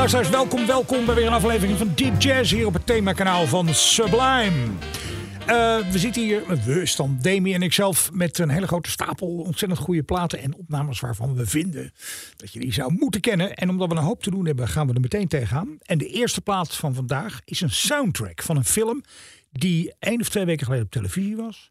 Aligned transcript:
Luisteraars, 0.00 0.30
welkom, 0.30 0.66
welkom 0.66 1.06
bij 1.06 1.14
weer 1.14 1.26
een 1.26 1.32
aflevering 1.32 1.78
van 1.78 1.92
Deep 1.94 2.20
Jazz 2.20 2.52
hier 2.52 2.66
op 2.66 2.72
het 2.72 2.86
themakanaal 2.86 3.46
van 3.46 3.74
Sublime. 3.74 4.68
Eh, 5.46 5.78
we 5.90 5.98
zitten 5.98 6.22
hier, 6.22 6.42
we 6.64 6.86
staan 6.86 7.18
Demi 7.20 7.54
en 7.54 7.62
ikzelf, 7.62 8.10
met 8.12 8.38
een 8.38 8.48
hele 8.48 8.66
grote 8.66 8.90
stapel 8.90 9.28
ontzettend 9.28 9.80
goede 9.80 10.02
platen 10.02 10.38
en 10.38 10.54
opnames 10.54 11.00
waarvan 11.00 11.34
we 11.34 11.46
vinden 11.46 11.92
dat 12.36 12.52
je 12.52 12.60
die 12.60 12.72
zou 12.72 12.92
moeten 12.92 13.20
kennen. 13.20 13.54
En 13.54 13.68
omdat 13.70 13.88
we 13.88 13.94
een 13.94 14.02
hoop 14.02 14.22
te 14.22 14.30
doen 14.30 14.46
hebben, 14.46 14.68
gaan 14.68 14.86
we 14.86 14.94
er 14.94 15.00
meteen 15.00 15.28
tegenaan. 15.28 15.78
En 15.82 15.98
de 15.98 16.08
eerste 16.08 16.40
plaat 16.40 16.76
van 16.76 16.94
vandaag 16.94 17.40
is 17.44 17.60
een 17.60 17.70
soundtrack 17.70 18.42
van 18.42 18.56
een 18.56 18.64
film 18.64 19.02
die 19.50 19.92
één 19.98 20.20
of 20.20 20.28
twee 20.28 20.44
weken 20.44 20.64
geleden 20.64 20.84
op 20.84 20.90
televisie 20.90 21.36
was. 21.36 21.70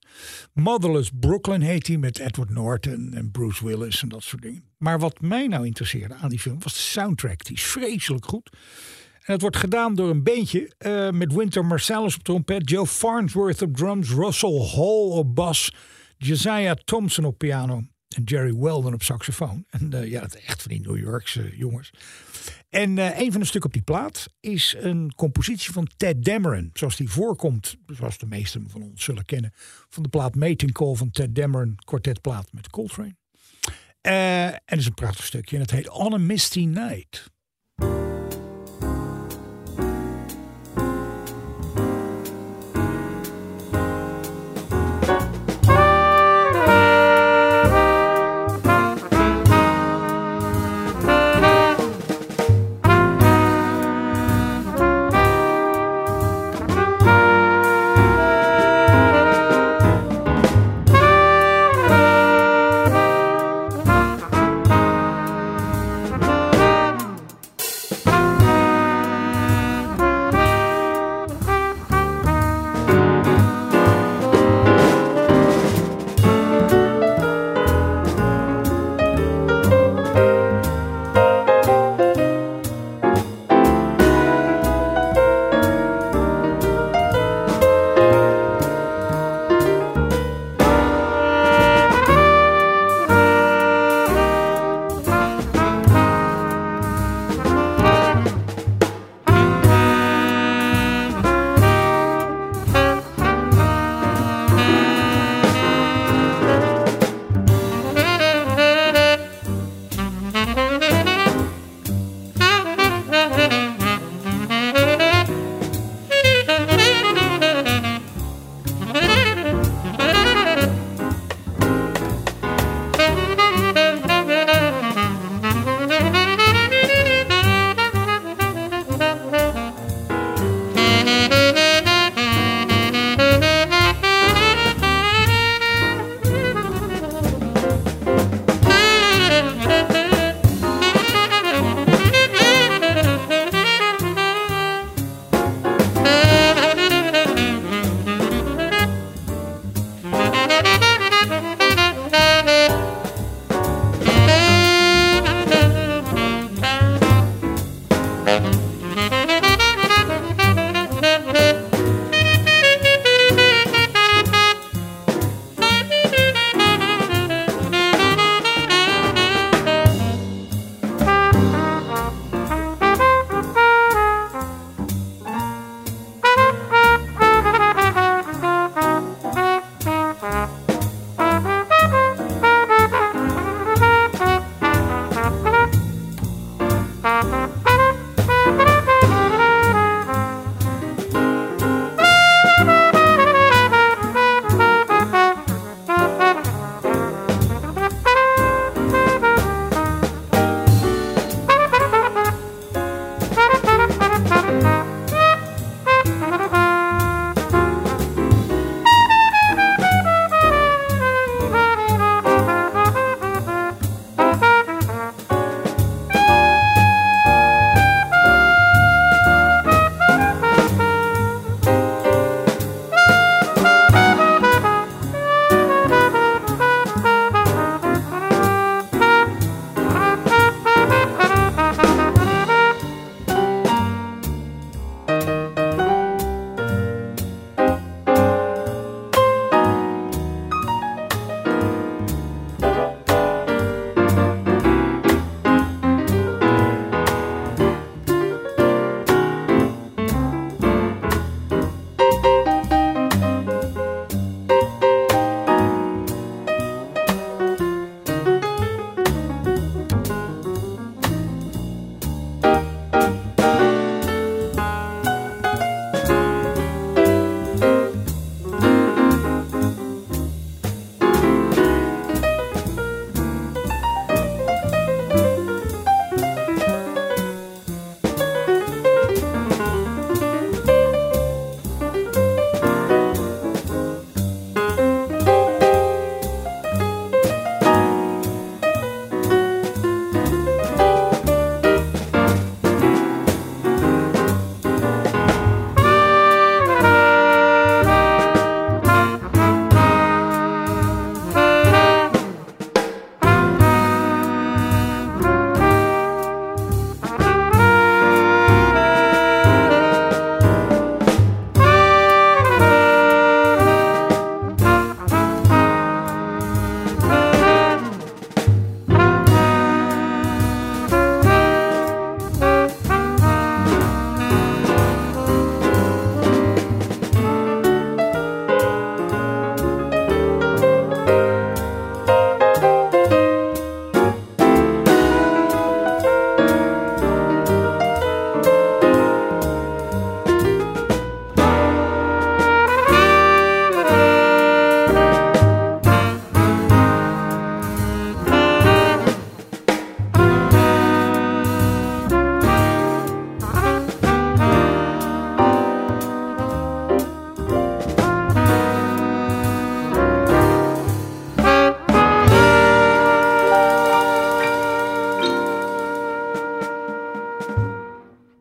Motherless 0.53 1.11
Brooklyn 1.19 1.61
heet 1.61 1.85
die 1.85 1.97
met 1.97 2.19
Edward 2.19 2.49
Norton 2.49 3.13
en 3.13 3.31
Bruce 3.31 3.65
Willis 3.65 4.01
en 4.01 4.09
dat 4.09 4.23
soort 4.23 4.41
dingen. 4.41 4.63
Maar 4.77 4.99
wat 4.99 5.21
mij 5.21 5.47
nou 5.47 5.65
interesseerde 5.65 6.13
aan 6.13 6.29
die 6.29 6.39
film 6.39 6.59
was 6.59 6.73
de 6.73 6.79
soundtrack. 6.79 7.45
Die 7.45 7.55
is 7.55 7.63
vreselijk 7.63 8.25
goed. 8.25 8.49
En 9.29 9.33
het 9.33 9.41
wordt 9.41 9.57
gedaan 9.57 9.95
door 9.95 10.09
een 10.09 10.23
beentje 10.23 10.73
eh, 10.77 11.09
met 11.09 11.33
Winter 11.33 11.65
Marsalis 11.65 12.15
op 12.15 12.23
trompet, 12.23 12.69
Joe 12.69 12.87
Farnsworth 12.87 13.61
op 13.61 13.75
drums, 13.75 14.09
Russell 14.09 14.69
Hall 14.75 15.09
op 15.09 15.35
bas, 15.35 15.73
Josiah 16.17 16.75
Thompson 16.85 17.25
op 17.25 17.37
piano 17.37 17.83
en 18.09 18.23
Jerry 18.23 18.55
Weldon 18.55 18.93
op 18.93 19.03
saxofoon. 19.03 19.65
En 19.69 19.93
eh, 19.93 20.09
ja, 20.09 20.25
is 20.25 20.35
echt 20.35 20.61
van 20.61 20.71
die 20.71 20.81
New 20.81 20.97
Yorkse 20.97 21.57
jongens. 21.57 21.91
En 22.69 22.97
eh, 22.97 23.19
een 23.19 23.31
van 23.31 23.41
de 23.41 23.47
stukken 23.47 23.69
op 23.69 23.75
die 23.75 23.83
plaat 23.83 24.27
is 24.39 24.75
een 24.77 25.13
compositie 25.15 25.73
van 25.73 25.87
Ted 25.97 26.25
Dameron. 26.25 26.69
Zoals 26.73 26.95
die 26.95 27.09
voorkomt, 27.09 27.75
zoals 27.85 28.17
de 28.17 28.25
meesten 28.25 28.69
van 28.69 28.81
ons 28.81 29.03
zullen 29.03 29.25
kennen, 29.25 29.53
van 29.89 30.03
de 30.03 30.09
plaat 30.09 30.35
Mating 30.35 30.71
Call 30.71 30.95
van 30.95 31.11
Ted 31.11 31.35
Dameron, 31.35 31.75
kwartetplaat 31.85 32.47
met 32.51 32.69
Coltrane. 32.69 33.15
Eh, 34.01 34.45
en 34.45 34.61
het 34.65 34.79
is 34.79 34.85
een 34.85 34.93
prachtig 34.93 35.25
stukje 35.25 35.55
en 35.55 35.61
het 35.61 35.71
heet 35.71 35.89
On 35.89 36.13
a 36.13 36.17
Misty 36.17 36.65
Night. 36.65 37.31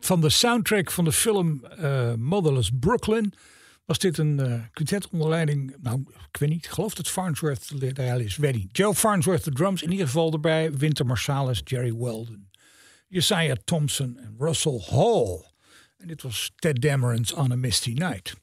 Van 0.09 0.21
de 0.21 0.29
soundtrack 0.29 0.91
van 0.91 1.05
de 1.05 1.11
film 1.11 1.63
uh, 1.79 2.13
Motherless 2.13 2.71
Brooklyn 2.79 3.33
was 3.85 3.99
dit 3.99 4.17
een 4.17 4.39
uh, 4.39 4.63
quintet 4.71 5.09
onder 5.09 5.29
leiding, 5.29 5.75
nou, 5.81 6.05
ik 6.31 6.39
weet 6.39 6.49
niet, 6.49 6.65
ik 6.65 6.71
geloof 6.71 6.93
dat 6.93 7.07
Farnsworth 7.07 7.79
de 7.79 8.23
is, 8.23 8.37
weet. 8.37 8.65
Joe 8.71 8.95
Farnsworth 8.95 9.43
de 9.43 9.51
drums, 9.51 9.81
in 9.81 9.91
ieder 9.91 10.05
geval 10.05 10.31
erbij, 10.31 10.71
Winter 10.71 11.05
Marsalis, 11.05 11.61
Jerry 11.63 11.95
Weldon, 11.95 12.49
Josiah 13.07 13.57
Thompson 13.63 14.17
en 14.17 14.35
Russell 14.37 14.79
Hall. 14.89 15.43
En 15.97 16.07
dit 16.07 16.21
was 16.21 16.51
Ted 16.55 16.81
Dameron's 16.81 17.33
On 17.33 17.51
a 17.51 17.55
Misty 17.55 17.93
Night. 17.93 18.35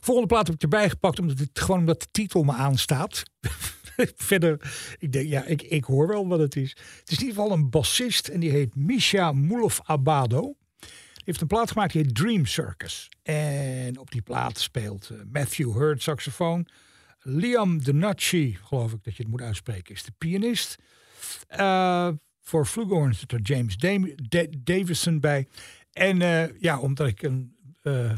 Volgende 0.00 0.28
plaat 0.28 0.46
heb 0.46 0.56
ik 0.56 0.62
erbij 0.62 0.88
gepakt 0.88 1.18
omdat 1.18 1.38
het 1.38 1.60
gewoon 1.60 1.80
omdat 1.80 2.00
de 2.00 2.08
titel 2.10 2.42
me 2.42 2.52
aanstaat. 2.52 3.22
Verder, 4.16 4.72
ik 4.98 5.12
denk, 5.12 5.28
ja, 5.28 5.44
ik, 5.44 5.62
ik 5.62 5.84
hoor 5.84 6.06
wel 6.06 6.28
wat 6.28 6.38
het 6.38 6.56
is. 6.56 6.70
Het 6.70 7.10
is 7.10 7.18
in 7.18 7.26
ieder 7.26 7.42
geval 7.42 7.56
een 7.56 7.70
bassist 7.70 8.28
en 8.28 8.40
die 8.40 8.50
heet 8.50 8.74
Misha 8.74 9.32
Mulov 9.32 9.78
Abado. 9.82 10.56
Die 10.80 11.24
heeft 11.24 11.40
een 11.40 11.46
plaat 11.46 11.70
gemaakt 11.70 11.92
die 11.92 12.02
heet 12.02 12.14
Dream 12.14 12.46
Circus. 12.46 13.08
En 13.22 13.98
op 13.98 14.10
die 14.10 14.22
plaat 14.22 14.58
speelt 14.58 15.10
uh, 15.12 15.18
Matthew 15.32 15.72
Hurd 15.72 16.02
saxofoon. 16.02 16.66
Liam 17.22 17.82
Denacci, 17.82 18.58
geloof 18.62 18.92
ik 18.92 19.04
dat 19.04 19.16
je 19.16 19.22
het 19.22 19.30
moet 19.30 19.42
uitspreken, 19.42 19.94
is 19.94 20.02
de 20.02 20.12
pianist. 20.18 20.76
Uh, 21.56 22.08
voor 22.40 22.66
Flugelhorn 22.66 23.14
zit 23.14 23.32
er 23.32 23.40
James 23.40 23.76
Davison 24.58 25.20
bij. 25.20 25.48
En 25.92 26.20
uh, 26.20 26.60
ja, 26.60 26.78
omdat 26.78 27.06
ik 27.06 27.22
een 27.22 27.56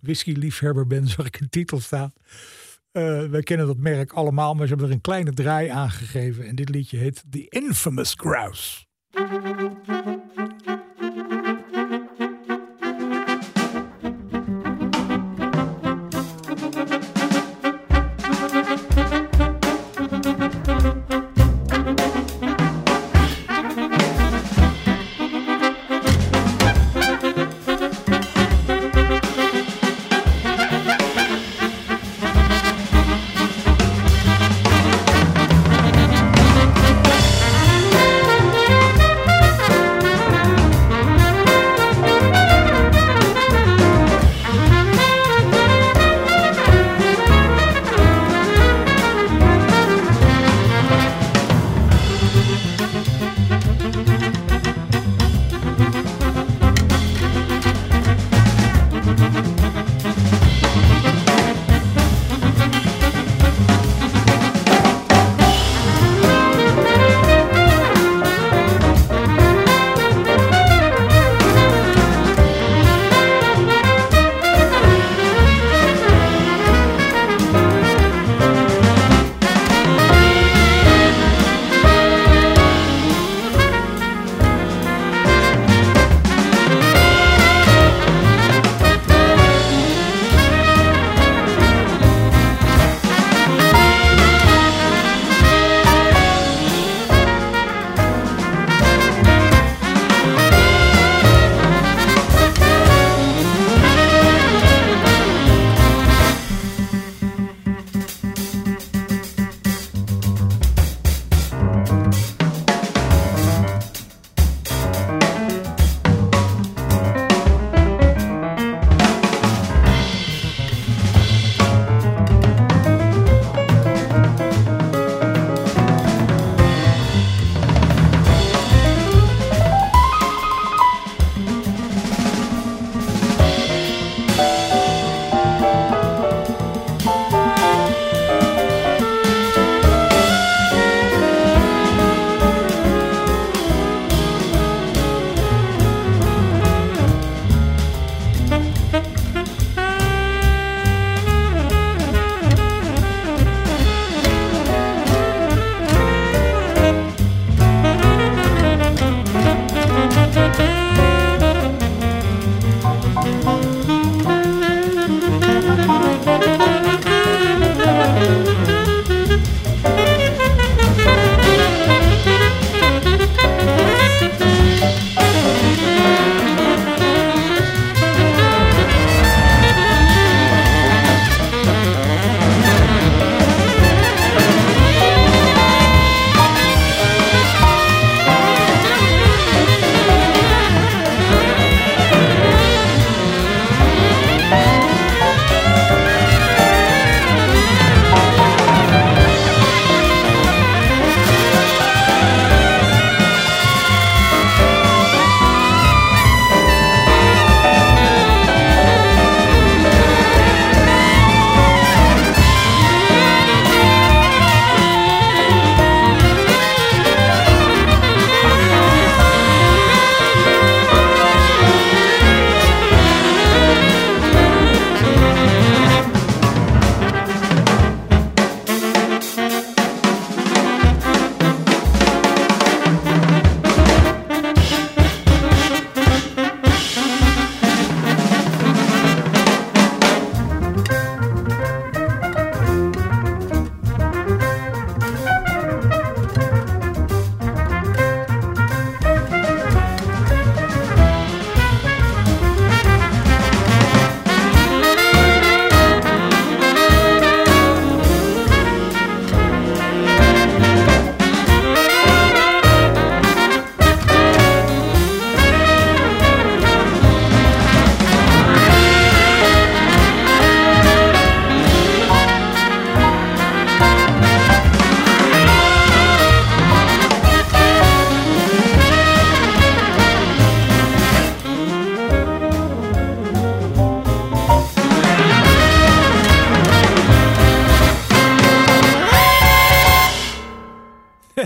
whisky-liefhebber 0.00 0.86
ben, 0.86 1.08
zag 1.16 1.26
ik 1.26 1.40
een 1.40 1.48
titel 1.48 1.80
staan. 1.80 2.12
Uh, 2.96 3.24
wij 3.24 3.42
kennen 3.42 3.66
dat 3.66 3.76
merk 3.76 4.12
allemaal, 4.12 4.54
maar 4.54 4.62
ze 4.62 4.68
hebben 4.68 4.88
er 4.88 4.94
een 4.94 5.00
kleine 5.00 5.32
draai 5.32 5.68
aangegeven. 5.68 6.46
En 6.46 6.54
dit 6.54 6.68
liedje 6.68 6.96
heet 6.96 7.24
The 7.30 7.46
Infamous 7.48 8.14
Grouse. 8.16 8.84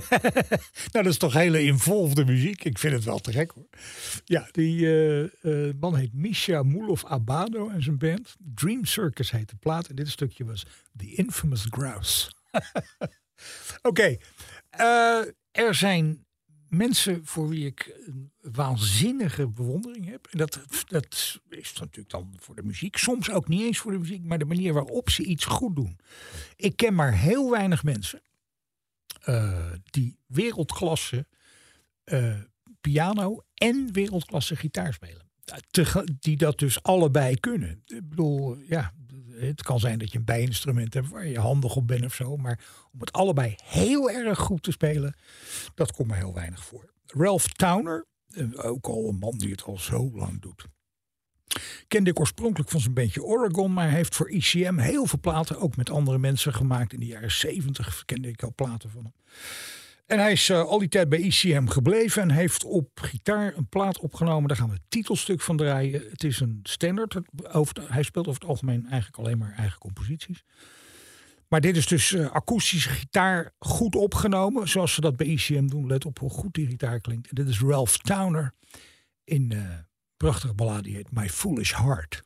nou, 0.92 1.04
dat 1.04 1.06
is 1.06 1.18
toch 1.18 1.32
hele 1.32 1.62
involved 1.62 2.26
muziek. 2.26 2.64
Ik 2.64 2.78
vind 2.78 2.94
het 2.94 3.04
wel 3.04 3.18
te 3.18 3.32
gek 3.32 3.50
hoor. 3.50 3.68
Ja, 4.24 4.48
die 4.52 4.86
eh, 4.86 5.22
eh, 5.68 5.74
man 5.80 5.96
heet 5.96 6.14
Misha 6.14 6.62
Mulov 6.62 7.04
Abado 7.04 7.68
en 7.68 7.82
zijn 7.82 7.98
band. 7.98 8.36
Dream 8.54 8.84
Circus 8.84 9.30
heet 9.30 9.48
de 9.48 9.56
plaat. 9.56 9.86
En 9.86 9.96
dit 9.96 10.08
stukje 10.08 10.44
was 10.44 10.66
The 10.96 11.14
Infamous 11.14 11.66
Grouse. 11.70 12.30
Oké, 13.82 14.16
eh, 14.70 15.22
er 15.50 15.74
zijn 15.74 16.26
mensen 16.68 17.20
voor 17.24 17.48
wie 17.48 17.66
ik 17.66 17.96
een 18.06 18.32
waanzinnige 18.40 19.48
bewondering 19.48 20.10
heb. 20.10 20.26
En 20.30 20.38
dat, 20.38 20.60
dat 20.86 21.40
is 21.48 21.72
natuurlijk 21.78 22.10
dan 22.10 22.34
voor 22.40 22.54
de 22.54 22.62
muziek. 22.62 22.96
Soms 22.96 23.30
ook 23.30 23.48
niet 23.48 23.62
eens 23.62 23.78
voor 23.78 23.92
de 23.92 23.98
muziek, 23.98 24.24
maar 24.24 24.38
de 24.38 24.44
manier 24.44 24.72
waarop 24.72 25.10
ze 25.10 25.22
iets 25.22 25.44
goed 25.44 25.76
doen. 25.76 25.98
Ik 26.56 26.76
ken 26.76 26.94
maar 26.94 27.14
heel 27.14 27.50
weinig 27.50 27.82
mensen 27.82 28.22
die 29.90 30.18
wereldklasse 30.26 31.26
uh, 32.04 32.35
piano 32.80 33.42
en 33.54 33.92
wereldklasse 33.92 34.56
gitaar 34.56 34.92
spelen. 34.92 35.26
Die 36.18 36.37
dat 36.37 36.58
dus 36.58 36.82
allebei 36.82 37.40
kunnen. 37.40 37.82
Ik 37.87 38.08
bedoel, 38.08 38.56
ja, 38.56 38.92
het 39.30 39.62
kan 39.62 39.80
zijn 39.80 39.99
dat 39.99 40.12
je 40.12 40.18
een 40.18 40.25
bijinstrument 40.25 40.94
hebt 40.94 41.08
waar 41.08 41.26
je 41.26 41.38
handig 41.38 41.76
op 41.76 41.87
bent 41.87 42.04
of 42.04 42.14
zo. 42.14 42.37
Maar 42.37 42.61
om 42.92 43.00
het 43.00 43.12
allebei 43.12 43.54
heel 43.64 44.11
erg 44.11 44.38
goed 44.38 44.62
te 44.62 44.70
spelen, 44.70 45.16
dat 45.75 45.92
komt 45.92 46.08
me 46.08 46.14
heel 46.14 46.35
weinig 46.35 46.64
voor. 46.64 46.92
Ralph 47.06 47.47
Towner, 47.47 48.06
eh, 48.28 48.64
ook 48.64 48.87
al 48.87 49.08
een 49.08 49.18
man 49.18 49.38
die 49.38 49.50
het 49.50 49.62
al 49.62 49.78
zo 49.78 50.11
lang 50.14 50.40
doet. 50.40 50.64
Kende 51.88 52.10
ik 52.10 52.20
oorspronkelijk 52.20 52.70
van 52.70 52.80
zijn 52.80 52.94
bandje 52.94 53.22
Oregon, 53.22 53.72
maar 53.72 53.86
hij 53.86 53.96
heeft 53.96 54.16
voor 54.16 54.30
ICM 54.30 54.78
heel 54.78 55.06
veel 55.06 55.20
platen, 55.20 55.60
ook 55.60 55.76
met 55.76 55.90
andere 55.90 56.18
mensen 56.18 56.54
gemaakt. 56.54 56.92
In 56.92 57.00
de 57.00 57.06
jaren 57.06 57.30
70 57.30 58.02
kende 58.04 58.28
ik 58.28 58.42
al 58.42 58.52
platen 58.54 58.90
van 58.90 59.02
hem. 59.02 59.12
En 60.06 60.18
hij 60.18 60.32
is 60.32 60.48
uh, 60.48 60.60
al 60.60 60.78
die 60.78 60.88
tijd 60.88 61.08
bij 61.08 61.18
ICM 61.18 61.66
gebleven 61.66 62.22
en 62.22 62.30
heeft 62.30 62.64
op 62.64 62.88
gitaar 62.94 63.56
een 63.56 63.68
plaat 63.68 63.98
opgenomen. 63.98 64.48
Daar 64.48 64.56
gaan 64.56 64.68
we 64.68 64.74
het 64.74 64.82
titelstuk 64.88 65.40
van 65.40 65.56
draaien. 65.56 66.02
Het 66.10 66.24
is 66.24 66.40
een 66.40 66.60
standaard. 66.62 67.14
hij 67.88 68.02
speelt 68.02 68.28
over 68.28 68.40
het 68.40 68.50
algemeen 68.50 68.86
eigenlijk 68.86 69.18
alleen 69.18 69.38
maar 69.38 69.52
eigen 69.56 69.78
composities. 69.78 70.44
Maar 71.48 71.60
dit 71.60 71.76
is 71.76 71.86
dus 71.86 72.12
uh, 72.12 72.30
akoestische 72.30 72.88
gitaar 72.88 73.54
goed 73.58 73.94
opgenomen. 73.94 74.68
Zoals 74.68 74.94
ze 74.94 75.00
dat 75.00 75.16
bij 75.16 75.26
ICM 75.26 75.66
doen. 75.66 75.86
Let 75.86 76.04
op 76.04 76.18
hoe 76.18 76.30
goed 76.30 76.54
die 76.54 76.66
gitaar 76.66 77.00
klinkt. 77.00 77.28
En 77.28 77.34
dit 77.34 77.48
is 77.48 77.60
Ralph 77.60 77.96
Towner 77.96 78.54
in 79.24 79.50
uh, 79.54 79.60
prachtige 80.18 80.54
ballade 80.54 80.90
heet 80.90 81.12
My 81.12 81.28
Foolish 81.28 81.75
Heart. 81.75 82.22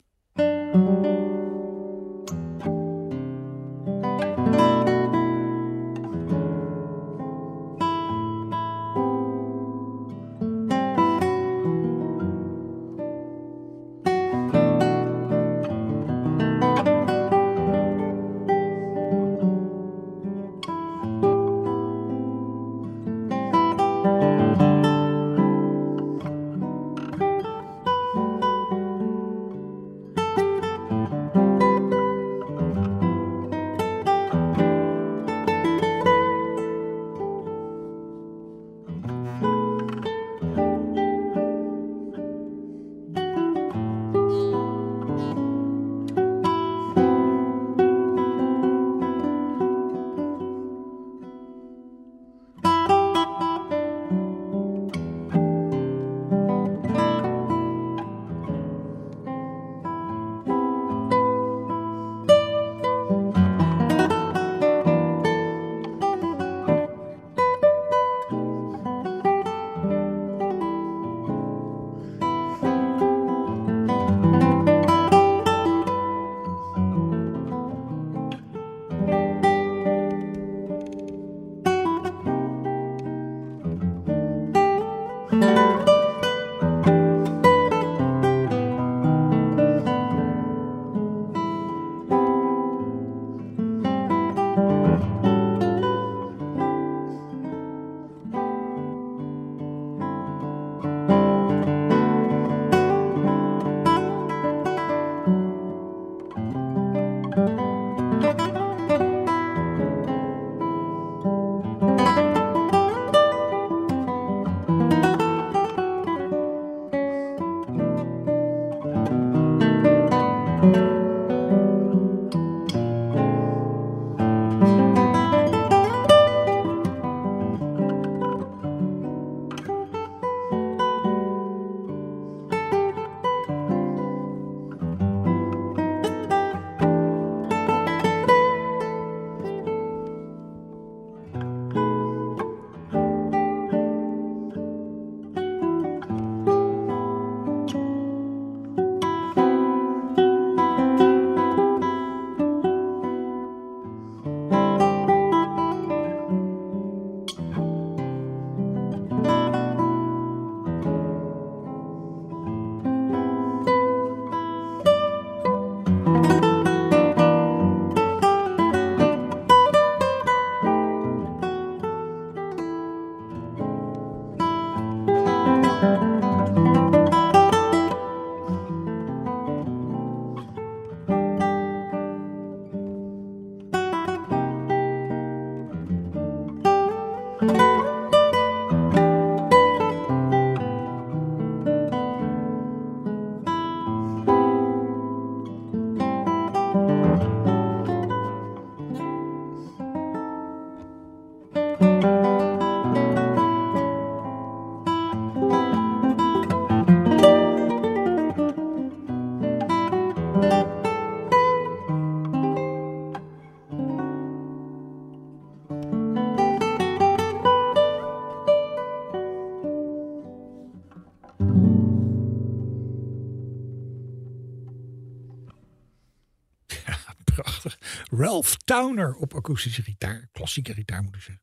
Towner 228.65 229.15
op 229.15 229.35
akoestische 229.35 229.83
gitaar. 229.83 230.29
Klassieke 230.33 230.75
gitaar 230.75 231.03
moet 231.03 231.15
ik 231.15 231.21
zeggen. 231.21 231.43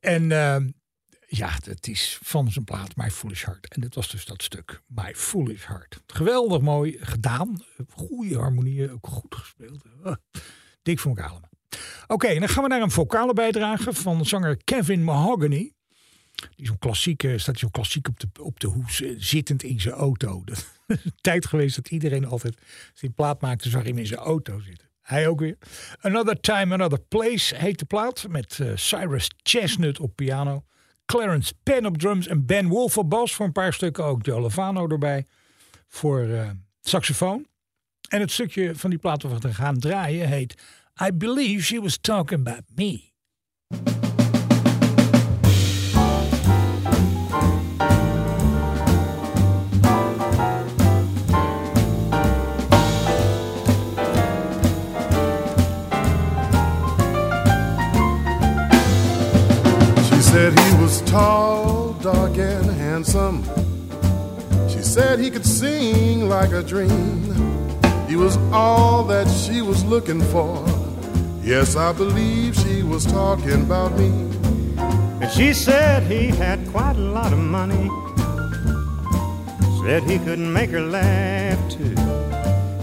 En 0.00 0.32
ehm, 0.32 0.68
ja, 1.26 1.58
het 1.64 1.88
is 1.88 2.18
van 2.22 2.50
zijn 2.50 2.64
plaat 2.64 2.96
My 2.96 3.10
Foolish 3.10 3.44
Heart. 3.44 3.74
En 3.74 3.80
dit 3.80 3.94
was 3.94 4.10
dus 4.10 4.24
dat 4.24 4.42
stuk 4.42 4.82
My 4.86 5.14
Foolish 5.14 5.66
Heart. 5.66 6.00
Geweldig 6.06 6.60
mooi 6.60 6.96
gedaan. 7.00 7.64
Goede 7.88 8.38
harmonieën, 8.38 8.90
ook 8.90 9.06
goed 9.06 9.34
gespeeld. 9.34 9.84
Uh, 10.04 10.14
dik 10.82 10.98
voor 10.98 11.16
elkaar. 11.16 11.50
Oké, 12.06 12.38
dan 12.38 12.48
gaan 12.48 12.62
we 12.62 12.68
naar 12.68 12.82
een 12.82 12.90
vocale 12.90 13.32
bijdrage 13.32 13.92
van 13.92 14.26
zanger 14.26 14.56
Kevin 14.64 15.04
Mahogany. 15.04 15.72
Die 16.56 16.66
zo'n 16.66 16.78
klassieke, 16.78 17.38
staat 17.38 17.58
zo'n 17.58 17.70
klassiek 17.70 18.08
op 18.08 18.20
de, 18.20 18.28
op 18.42 18.60
de 18.60 18.66
hoes, 18.66 19.02
eh, 19.02 19.14
zittend 19.16 19.62
in 19.62 19.80
zijn 19.80 19.94
auto. 19.94 20.42
Dat 20.44 20.56
is 20.86 21.04
een 21.04 21.12
tijd 21.20 21.46
geweest 21.46 21.76
dat 21.76 21.90
iedereen 21.90 22.24
altijd 22.24 22.56
zijn 22.94 23.14
plaat 23.14 23.40
maakte, 23.40 23.68
zag 23.68 23.84
hem 23.84 23.98
in 23.98 24.06
zijn 24.06 24.20
auto 24.20 24.60
zitten. 24.60 24.91
Hij 25.02 25.28
ook 25.28 25.40
weer. 25.40 25.56
Another 26.00 26.40
Time, 26.40 26.74
Another 26.74 27.00
Place 27.00 27.56
heet 27.56 27.78
de 27.78 27.84
plaat. 27.84 28.26
Met 28.28 28.58
uh, 28.58 28.72
Cyrus 28.74 29.30
Chestnut 29.42 30.00
op 30.00 30.16
piano. 30.16 30.64
Clarence 31.06 31.54
Penn 31.62 31.86
op 31.86 31.98
drums 31.98 32.26
en 32.26 32.46
Ben 32.46 32.68
Wolf 32.68 32.98
op 32.98 33.10
bas. 33.10 33.34
Voor 33.34 33.46
een 33.46 33.52
paar 33.52 33.72
stukken 33.72 34.04
ook 34.04 34.26
Joe 34.26 34.40
Lovano 34.40 34.88
erbij. 34.88 35.26
Voor 35.88 36.26
uh, 36.26 36.50
saxofoon. 36.80 37.46
En 38.08 38.20
het 38.20 38.30
stukje 38.30 38.76
van 38.76 38.90
die 38.90 38.98
plaat 38.98 39.22
wat 39.22 39.42
we 39.42 39.54
gaan 39.54 39.78
draaien 39.78 40.28
heet 40.28 40.62
I 41.06 41.12
Believe 41.12 41.64
She 41.64 41.80
Was 41.80 41.98
Talking 41.98 42.40
About 42.40 42.64
Me. 42.74 43.10
Tall, 61.12 61.92
dark, 62.00 62.38
and 62.38 62.64
handsome. 62.70 63.44
She 64.70 64.80
said 64.80 65.18
he 65.18 65.30
could 65.30 65.44
sing 65.44 66.26
like 66.26 66.52
a 66.52 66.62
dream. 66.62 67.22
He 68.08 68.16
was 68.16 68.38
all 68.50 69.04
that 69.04 69.28
she 69.28 69.60
was 69.60 69.84
looking 69.84 70.22
for. 70.32 70.64
Yes, 71.42 71.76
I 71.76 71.92
believe 71.92 72.56
she 72.56 72.82
was 72.82 73.04
talking 73.04 73.60
about 73.60 73.92
me. 73.98 74.08
And 75.20 75.30
she 75.30 75.52
said 75.52 76.02
he 76.04 76.28
had 76.28 76.66
quite 76.68 76.96
a 76.96 77.06
lot 77.18 77.30
of 77.34 77.38
money. 77.38 77.90
Said 79.84 80.04
he 80.04 80.18
could 80.18 80.38
make 80.38 80.70
her 80.70 80.80
laugh 80.80 81.60
too. 81.70 81.94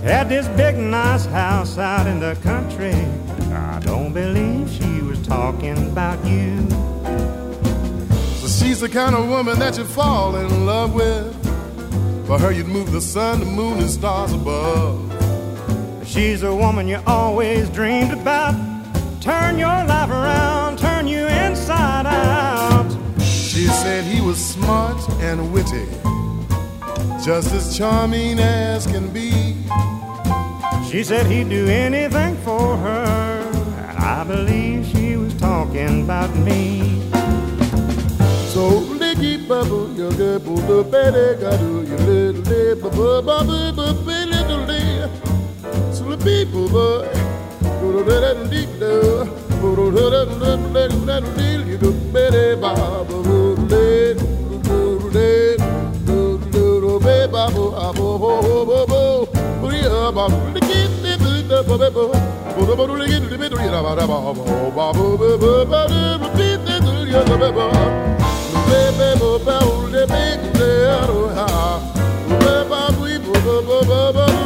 Had 0.03 0.29
this 0.29 0.47
big 0.49 0.77
nice 0.77 1.25
house 1.25 1.79
out 1.79 2.05
in 2.05 2.19
the 2.19 2.35
country. 2.43 2.93
I 3.51 3.79
don't 3.79 4.13
believe 4.13 4.69
she 4.69 5.01
was 5.01 5.19
talking 5.25 5.77
about 5.91 6.23
you. 6.27 6.78
She's 8.59 8.81
the 8.81 8.89
kind 8.89 9.15
of 9.15 9.29
woman 9.29 9.57
that 9.59 9.77
you 9.77 9.85
fall 9.85 10.35
in 10.35 10.65
love 10.65 10.93
with. 10.93 11.33
For 12.27 12.37
her, 12.37 12.51
you'd 12.51 12.67
move 12.67 12.91
the 12.91 13.01
sun, 13.01 13.39
the 13.39 13.45
moon, 13.45 13.79
and 13.79 13.89
stars 13.89 14.33
above. 14.33 14.99
She's 16.05 16.43
a 16.43 16.53
woman 16.53 16.87
you 16.87 16.99
always 17.07 17.69
dreamed 17.69 18.11
about. 18.11 18.55
Turn 19.21 19.57
your 19.57 19.83
life 19.85 20.09
around, 20.09 20.77
turn 20.77 21.07
you 21.07 21.25
inside 21.25 22.05
out. 22.05 22.91
She 23.21 23.65
said 23.65 24.03
he 24.03 24.21
was 24.21 24.37
smart 24.37 24.97
and 25.21 25.53
witty, 25.53 25.87
just 27.23 27.53
as 27.53 27.77
charming 27.77 28.39
as 28.39 28.87
can 28.87 29.07
be. 29.11 29.55
She 30.89 31.03
said 31.03 31.27
he'd 31.27 31.49
do 31.49 31.67
anything 31.67 32.35
for 32.37 32.75
her, 32.77 33.51
and 33.87 33.97
I 33.97 34.23
believe 34.23 34.85
she 34.87 35.15
was 35.15 35.33
talking 35.35 36.03
about 36.03 36.35
me. 36.35 37.09
So 38.59 38.83
licky 38.99 39.39
bubble, 39.47 39.87
your 39.95 40.11
good 40.11 40.43
boo, 40.43 40.83
baby, 40.83 41.39
got 41.39 41.55
do 41.59 41.81
your 41.87 41.97
little 41.99 42.41
day, 42.41 42.73
bubble, 42.73 43.21
bubble, 43.21 43.71
bubble, 43.71 44.03
little 44.03 44.65
day. 44.67 45.07
So 45.93 46.13
the 46.13 46.17
people, 46.17 46.67
boy, 46.67 47.07
go 47.79 48.03
to 48.03 48.05
that 48.11 48.49
deep 48.51 48.77
door, 48.77 49.23
go 49.61 49.75
to 49.75 49.91
that 49.91 50.27
little 50.41 50.69
little 50.75 50.99
little 50.99 51.33
deal, 51.37 51.65
you 51.69 51.77
do 51.77 51.93
baby, 52.11 52.59
bubble, 52.59 53.21
little, 53.21 53.55
little, 53.63 54.27
little, 55.07 56.37
little, 56.51 56.99
baby, 56.99 57.31
bubble, 57.31 57.71
bubble, 57.71 58.19
bubble, 58.19 58.85
bubble, 58.85 59.25
bubble, 59.55 60.11
bubble, 60.11 60.51
licky, 60.51 60.83
little, 67.39 68.18
bo 69.29 69.37
ba 69.45 69.59
ule 69.77 70.03
big 70.11 70.41
de 70.57 70.71
aroha. 70.99 71.47
Bo 72.27 74.13
ba. 74.13 74.38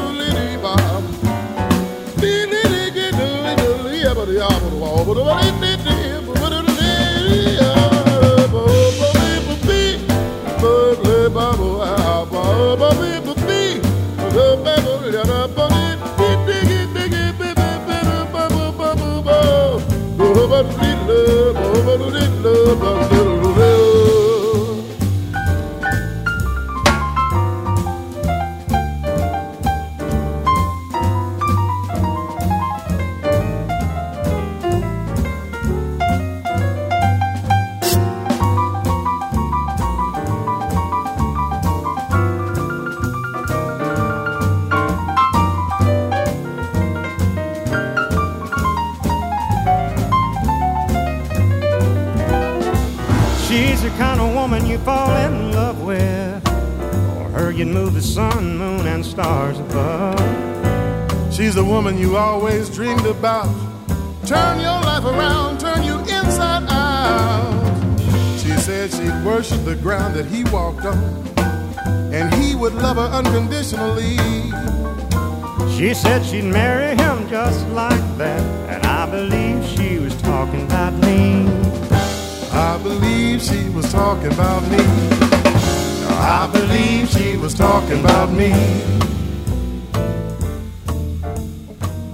I 86.43 86.51
believe 86.51 87.07
she 87.07 87.37
was 87.37 87.53
talking 87.53 88.01
about 88.01 88.29
me. 88.29 88.49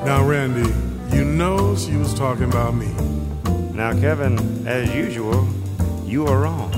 Now, 0.05 0.23
Randy, 0.23 0.71
you 1.17 1.25
know 1.25 1.75
she 1.75 1.95
was 1.95 2.13
talking 2.13 2.43
about 2.43 2.75
me. 2.75 2.93
Now, 3.73 3.91
Kevin, 3.99 4.67
as 4.67 4.93
usual, 4.93 5.49
you 6.05 6.27
are 6.27 6.41
wrong. 6.41 6.69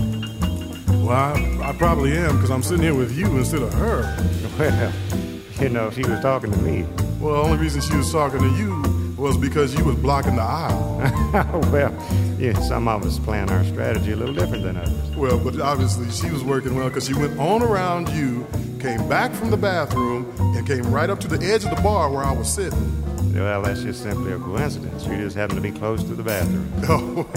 Well, 0.87 1.09
I, 1.09 1.59
I 1.61 1.75
probably 1.77 2.17
am 2.17 2.37
because 2.37 2.51
I'm 2.51 2.63
sitting 2.63 2.83
here 2.83 2.95
with 2.95 3.17
you 3.17 3.25
instead 3.35 3.63
of 3.63 3.73
her. 3.73 4.03
Well, 4.57 4.93
you 5.59 5.67
know, 5.67 5.91
she 5.91 6.05
was 6.05 6.21
talking 6.21 6.53
to 6.53 6.57
me. 6.59 6.83
Well, 7.19 7.33
the 7.33 7.49
only 7.49 7.57
reason 7.57 7.81
she 7.81 7.97
was 7.97 8.13
talking 8.13 8.39
to 8.39 8.49
you 8.55 9.13
was 9.17 9.35
because 9.35 9.75
you 9.75 9.83
was 9.83 9.97
blocking 9.97 10.37
the 10.37 10.41
aisle. 10.41 10.99
well, 11.69 11.90
yeah, 12.41 12.59
some 12.61 12.87
of 12.87 13.05
us 13.05 13.19
plan 13.19 13.51
our 13.51 13.63
strategy 13.63 14.13
a 14.13 14.15
little 14.15 14.33
different 14.33 14.63
than 14.63 14.75
others. 14.75 15.15
Well, 15.15 15.37
but 15.37 15.61
obviously 15.61 16.09
she 16.09 16.33
was 16.33 16.43
working 16.43 16.73
well 16.75 16.87
because 16.87 17.05
she 17.05 17.13
went 17.13 17.37
on 17.39 17.61
around 17.61 18.09
you, 18.09 18.47
came 18.79 19.07
back 19.07 19.31
from 19.31 19.51
the 19.51 19.57
bathroom, 19.57 20.33
and 20.39 20.65
came 20.65 20.91
right 20.91 21.11
up 21.11 21.19
to 21.19 21.27
the 21.27 21.45
edge 21.45 21.63
of 21.65 21.69
the 21.69 21.81
bar 21.83 22.09
where 22.11 22.23
I 22.23 22.31
was 22.31 22.51
sitting. 22.51 23.33
Well, 23.35 23.61
that's 23.61 23.83
just 23.83 24.01
simply 24.01 24.33
a 24.33 24.39
coincidence. 24.39 25.05
You 25.05 25.17
just 25.17 25.35
happened 25.35 25.57
to 25.57 25.71
be 25.71 25.71
close 25.71 26.03
to 26.03 26.15
the 26.15 26.23
bathroom. 26.23 26.67
Oh. 26.89 27.27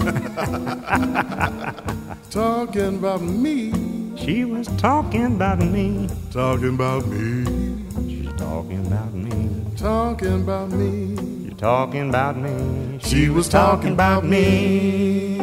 talking 2.31 2.97
about 2.97 3.21
me. 3.21 3.71
She 4.17 4.43
was 4.43 4.67
talking 4.77 5.35
about 5.35 5.59
me. 5.59 6.09
Talking 6.31 6.69
about 6.69 7.05
me. 7.07 7.45
She's 8.09 8.33
talking 8.33 8.85
about 8.87 9.13
me. 9.13 9.61
Talking 9.77 10.41
about 10.41 10.71
me. 10.71 11.34
Talking 11.65 12.09
about 12.13 12.35
me. 12.37 12.99
She 12.99 13.29
was 13.29 13.47
talking 13.47 13.93
about 13.93 14.23
me. 14.23 15.39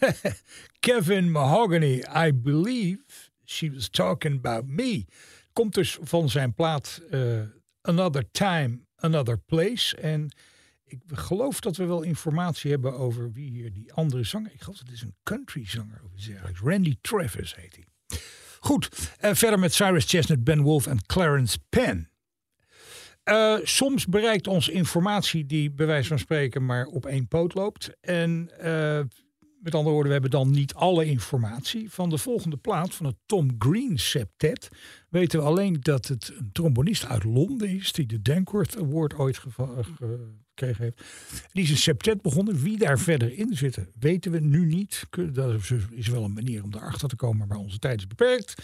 Kevin 0.80 1.30
Mahogany, 1.30 2.02
I 2.06 2.32
believe 2.32 3.30
she 3.44 3.68
was 3.68 3.90
talking 3.90 4.36
about 4.36 4.66
me. 4.66 5.06
Komt 5.52 5.74
dus 5.74 5.98
van 6.02 6.28
zijn 6.28 6.54
plaat 6.54 7.02
eh, 7.10 7.40
Another 7.80 8.30
Time, 8.30 8.78
Another 8.96 9.38
Place. 9.38 9.96
En 9.96 10.30
ik 10.84 11.00
geloof 11.06 11.60
dat 11.60 11.76
we 11.76 11.84
wel 11.84 12.02
informatie 12.02 12.70
hebben 12.70 12.94
over 12.94 13.32
wie 13.32 13.50
hier 13.50 13.72
die 13.72 13.92
andere 13.92 14.24
zanger... 14.24 14.52
Ik 14.52 14.60
geloof 14.60 14.78
dat 14.78 14.86
het 14.86 14.96
is 14.96 15.02
een 15.02 15.16
country 15.22 15.66
zanger 15.66 16.00
of 16.04 16.12
iets 16.14 16.26
dergelijks. 16.26 16.60
Randy 16.60 16.96
Travis 17.00 17.54
heet 17.56 17.74
hij. 17.74 17.84
Goed, 18.60 18.88
uh, 19.24 19.30
verder 19.34 19.58
met 19.58 19.74
Cyrus 19.74 20.04
Chestnut, 20.04 20.44
Ben 20.44 20.60
Wolf 20.60 20.86
en 20.86 21.06
Clarence 21.06 21.58
Penn. 21.68 22.08
Uh, 23.24 23.56
soms 23.62 24.06
bereikt 24.06 24.46
ons 24.46 24.68
informatie 24.68 25.46
die 25.46 25.70
bij 25.70 25.86
wijze 25.86 26.08
van 26.08 26.18
spreken 26.18 26.66
maar 26.66 26.86
op 26.86 27.06
één 27.06 27.28
poot 27.28 27.54
loopt. 27.54 27.90
En 28.00 28.50
uh, 28.62 29.00
met 29.60 29.74
andere 29.74 29.94
woorden, 29.94 30.06
we 30.06 30.12
hebben 30.12 30.30
dan 30.30 30.50
niet 30.50 30.74
alle 30.74 31.04
informatie. 31.04 31.90
Van 31.90 32.10
de 32.10 32.18
volgende 32.18 32.56
plaat 32.56 32.94
van 32.94 33.06
het 33.06 33.16
Tom 33.26 33.50
Green 33.58 33.98
Septet 33.98 34.68
weten 35.08 35.38
we 35.38 35.44
alleen 35.44 35.76
dat 35.80 36.06
het 36.06 36.32
een 36.38 36.52
trombonist 36.52 37.06
uit 37.06 37.24
Londen 37.24 37.68
is, 37.68 37.92
die 37.92 38.06
de 38.06 38.22
Dankworth 38.22 38.78
Award 38.78 39.14
ooit 39.14 39.40
heeft. 40.60 41.02
Die 41.52 41.72
is 41.72 41.82
septet 41.82 42.22
begonnen. 42.22 42.62
Wie 42.62 42.78
daar 42.78 42.98
verder 42.98 43.38
in 43.38 43.56
zit, 43.56 43.78
weten 43.98 44.30
we 44.30 44.38
nu 44.38 44.66
niet. 44.66 45.06
Dat 45.32 45.54
is 45.90 46.08
wel 46.08 46.24
een 46.24 46.32
manier 46.32 46.62
om 46.62 46.74
erachter 46.74 47.08
te 47.08 47.16
komen, 47.16 47.48
maar 47.48 47.58
onze 47.58 47.78
tijd 47.78 47.98
is 47.98 48.06
beperkt. 48.06 48.54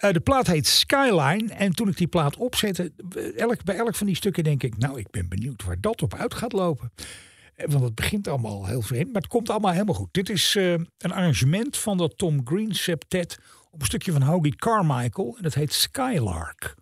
Uh, 0.00 0.12
de 0.12 0.20
plaat 0.20 0.46
heet 0.46 0.66
Skyline. 0.66 1.52
En 1.52 1.72
toen 1.72 1.88
ik 1.88 1.96
die 1.96 2.06
plaat 2.06 2.36
opzette, 2.36 2.92
elk, 3.36 3.64
bij 3.64 3.76
elk 3.76 3.94
van 3.94 4.06
die 4.06 4.16
stukken 4.16 4.44
denk 4.44 4.62
ik, 4.62 4.78
nou, 4.78 4.98
ik 4.98 5.10
ben 5.10 5.28
benieuwd 5.28 5.64
waar 5.64 5.80
dat 5.80 6.02
op 6.02 6.14
uit 6.14 6.34
gaat 6.34 6.52
lopen. 6.52 6.92
Want 7.56 7.84
het 7.84 7.94
begint 7.94 8.28
allemaal 8.28 8.66
heel 8.66 8.82
vreemd, 8.82 9.12
maar 9.12 9.22
het 9.22 9.30
komt 9.30 9.50
allemaal 9.50 9.72
helemaal 9.72 9.94
goed. 9.94 10.08
Dit 10.12 10.28
is 10.30 10.54
uh, 10.56 10.72
een 10.72 11.12
arrangement 11.12 11.76
van 11.76 11.98
dat 11.98 12.18
Tom 12.18 12.40
Green 12.44 12.74
septet 12.74 13.38
op 13.70 13.80
een 13.80 13.86
stukje 13.86 14.12
van 14.12 14.22
Hoagie 14.22 14.56
Carmichael. 14.56 15.34
En 15.36 15.42
dat 15.42 15.54
heet 15.54 15.72
Skylark. 15.72 16.74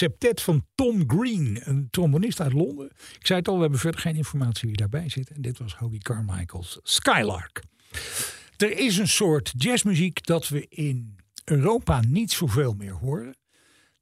Septet 0.00 0.40
van 0.40 0.66
Tom 0.74 1.04
Green, 1.06 1.60
een 1.64 1.88
trombonist 1.90 2.40
uit 2.40 2.52
Londen. 2.52 2.86
Ik 3.18 3.26
zei 3.26 3.38
het 3.38 3.48
al, 3.48 3.54
we 3.54 3.60
hebben 3.60 3.78
verder 3.78 4.00
geen 4.00 4.16
informatie 4.16 4.68
wie 4.68 4.76
daarbij 4.76 5.08
zit. 5.08 5.30
En 5.30 5.42
dit 5.42 5.58
was 5.58 5.76
Hoagie 5.76 6.02
Carmichael's 6.02 6.78
Skylark. 6.82 7.62
Er 8.56 8.78
is 8.78 8.98
een 8.98 9.08
soort 9.08 9.52
jazzmuziek 9.56 10.26
dat 10.26 10.48
we 10.48 10.66
in 10.68 11.16
Europa 11.44 12.00
niet 12.00 12.32
zoveel 12.32 12.72
meer 12.72 12.92
horen. 12.92 13.36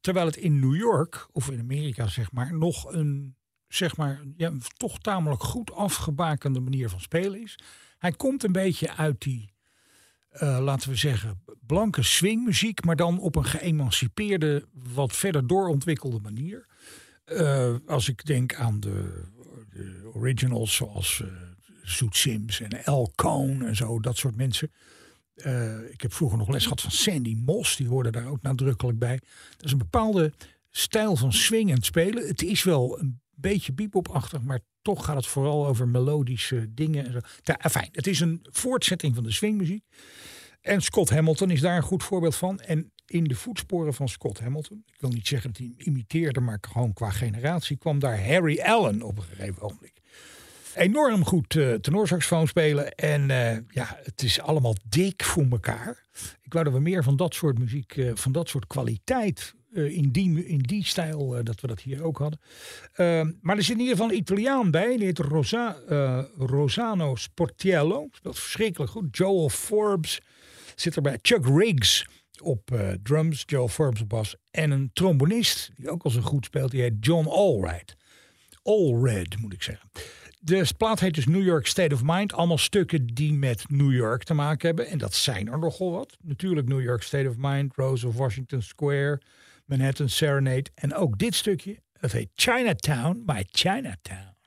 Terwijl 0.00 0.26
het 0.26 0.37
in 0.37 0.61
New 0.61 0.76
York, 0.76 1.28
of 1.32 1.50
in 1.50 1.61
Amerika 1.61 2.06
zeg 2.06 2.32
maar, 2.32 2.54
nog 2.54 2.92
een 2.92 3.37
zeg 3.68 3.96
maar, 3.96 4.22
ja, 4.37 4.52
toch 4.76 4.98
tamelijk 4.98 5.42
goed 5.42 5.72
afgebakende 5.72 6.61
manier 6.61 6.88
van 6.88 7.00
spelen 7.00 7.42
is. 7.42 7.58
Hij 7.98 8.12
komt 8.12 8.44
een 8.44 8.52
beetje 8.52 8.96
uit 8.96 9.20
die, 9.20 9.52
eh, 10.38 10.59
laten 10.61 10.90
we 10.90 10.96
zeggen, 10.96 11.42
blanke 11.66 12.03
swingmuziek, 12.03 12.85
maar 12.85 12.96
dan 12.96 13.20
op 13.20 13.37
een 13.37 13.44
geëmancipeerde, 13.44 14.64
wat 14.72 15.16
verder 15.16 15.46
doorontwikkelde 15.46 16.18
manier. 16.22 16.66
Eh, 17.24 17.74
als 17.87 18.09
ik 18.09 18.24
denk 18.24 18.55
aan 18.55 18.81
de, 18.81 19.24
de 19.70 20.11
originals 20.14 20.74
zoals 20.74 21.22
uh, 21.24 21.29
Zoet 21.83 22.16
Sims 22.16 22.61
en 22.61 22.85
El 22.85 23.12
Cohn 23.14 23.62
en 23.62 23.77
zo, 23.77 24.01
dat 24.01 24.16
soort 24.16 24.37
mensen. 24.37 24.70
ik 25.90 26.01
heb 26.01 26.12
vroeger 26.12 26.38
nog 26.38 26.48
les 26.48 26.62
gehad 26.62 26.81
van 26.81 26.90
Sandy 26.90 27.35
Moss, 27.35 27.77
die 27.77 27.88
hoorde 27.88 28.11
daar 28.11 28.27
ook 28.27 28.42
nadrukkelijk 28.42 28.98
bij. 28.98 29.20
Dat 29.57 29.64
is 29.64 29.72
een 29.72 29.79
bepaalde 29.79 30.33
stijl 30.70 31.16
van 31.16 31.33
swingend 31.33 31.85
spelen. 31.85 32.27
Het 32.27 32.42
is 32.42 32.62
wel 32.62 33.01
een 33.01 33.20
beetje 33.35 33.72
bebopachtig, 33.72 34.42
maar 34.42 34.61
toch 34.83 35.05
gaat 35.05 35.16
het 35.16 35.27
vooral 35.27 35.66
over 35.66 35.88
melodische 35.88 36.74
dingen. 36.74 37.07
En 37.07 37.12
zo. 37.12 37.18
Ja, 37.42 37.70
fijn, 37.70 37.88
het 37.92 38.07
is 38.07 38.20
een 38.20 38.46
voortzetting 38.51 39.14
van 39.14 39.24
de 39.24 39.33
swingmuziek. 39.33 39.85
En 40.68 40.83
Scott 40.83 41.11
Hamilton 41.11 41.50
is 41.50 41.61
daar 41.61 41.76
een 41.76 41.83
goed 41.83 42.02
voorbeeld 42.02 42.37
van. 42.37 42.61
En 42.61 42.92
in 43.07 43.24
de 43.24 43.35
voetsporen 43.35 43.94
van 43.94 44.09
Scott 44.09 44.40
Hamilton, 44.40 44.83
ik 44.87 45.00
wil 45.00 45.11
niet 45.11 45.26
zeggen 45.26 45.50
dat 45.50 45.59
hij 45.59 45.72
hem 45.76 45.87
imiteerde, 45.87 46.40
maar 46.40 46.59
gewoon 46.61 46.92
qua 46.92 47.11
generatie, 47.11 47.76
kwam 47.76 47.98
daar 47.98 48.26
Harry 48.26 48.61
Allen 48.61 49.02
op 49.02 49.16
een 49.16 49.22
gegeven 49.22 49.62
ogenblik. 49.62 49.92
Enorm 50.74 51.24
goed 51.24 51.54
uh, 51.54 51.74
tenorsaxofoon 51.74 52.48
spelen. 52.48 52.94
En 52.94 53.20
uh, 53.28 53.52
ja, 53.68 53.98
het 54.02 54.22
is 54.22 54.40
allemaal 54.40 54.74
dik 54.88 55.22
voor 55.22 55.46
elkaar. 55.50 56.07
Ik 56.42 56.52
wou 56.52 56.64
dat 56.64 56.72
we 56.74 56.81
meer 56.81 57.02
van 57.02 57.16
dat 57.16 57.35
soort 57.35 57.59
muziek, 57.59 57.96
uh, 57.96 58.11
van 58.14 58.33
dat 58.33 58.48
soort 58.48 58.66
kwaliteit 58.66 59.54
in, 59.72 60.09
die, 60.12 60.46
in 60.46 60.59
die 60.59 60.85
stijl 60.85 61.44
dat 61.44 61.61
we 61.61 61.66
dat 61.66 61.81
hier 61.81 62.02
ook 62.02 62.18
hadden. 62.18 62.40
Uh, 62.96 63.22
maar 63.40 63.57
er 63.57 63.62
zit 63.62 63.74
in 63.74 63.81
ieder 63.81 63.96
geval 63.96 64.11
een 64.11 64.18
Italiaan 64.18 64.70
bij. 64.70 64.96
Die 64.96 65.04
heet 65.04 65.18
Rosa, 65.18 65.76
Rosano 66.37 67.14
Sportiello. 67.14 68.09
Speelt 68.12 68.38
verschrikkelijk 68.38 68.90
goed. 68.90 69.16
Joel 69.16 69.48
Forbes 69.48 70.20
zit 70.80 70.96
erbij. 70.96 71.18
Chuck 71.22 71.46
Riggs 71.46 72.06
op 72.42 72.80
drums. 73.02 73.42
Joel 73.46 73.68
Forbes 73.68 74.00
op 74.00 74.08
bas. 74.08 74.36
En 74.50 74.70
een 74.70 74.90
trombonist 74.92 75.70
die 75.76 75.90
ook 75.90 76.02
al 76.02 76.10
zo 76.10 76.20
goed 76.20 76.44
speelt. 76.44 76.70
Die 76.70 76.80
heet 76.80 76.94
John 77.00 77.26
Allred. 77.26 77.96
Allred 78.62 79.38
moet 79.38 79.52
ik 79.52 79.62
zeggen. 79.62 79.90
De 80.40 80.66
plaat 80.76 81.00
heet 81.00 81.14
dus 81.14 81.26
New 81.26 81.44
York 81.44 81.66
State 81.66 81.94
of 81.94 82.02
Mind. 82.04 82.32
Allemaal 82.32 82.58
stukken 82.58 83.06
die 83.06 83.32
met 83.32 83.64
New 83.70 83.92
York 83.92 84.22
te 84.22 84.34
maken 84.34 84.66
hebben. 84.66 84.86
En 84.86 84.98
dat 84.98 85.14
zijn 85.14 85.48
er 85.48 85.58
nogal 85.58 85.90
wat. 85.90 86.16
Natuurlijk 86.20 86.68
New 86.68 86.82
York 86.82 87.02
State 87.02 87.28
of 87.28 87.34
Mind, 87.38 87.74
Rose 87.74 88.06
of 88.06 88.14
Washington 88.14 88.62
Square, 88.62 89.20
Manhattan 89.64 90.08
Serenade. 90.08 90.66
En 90.74 90.94
ook 90.94 91.18
dit 91.18 91.34
stukje, 91.34 91.78
het 91.92 92.12
heet 92.12 92.28
Chinatown 92.34 93.22
by 93.26 93.42
Chinatown. 93.50 94.38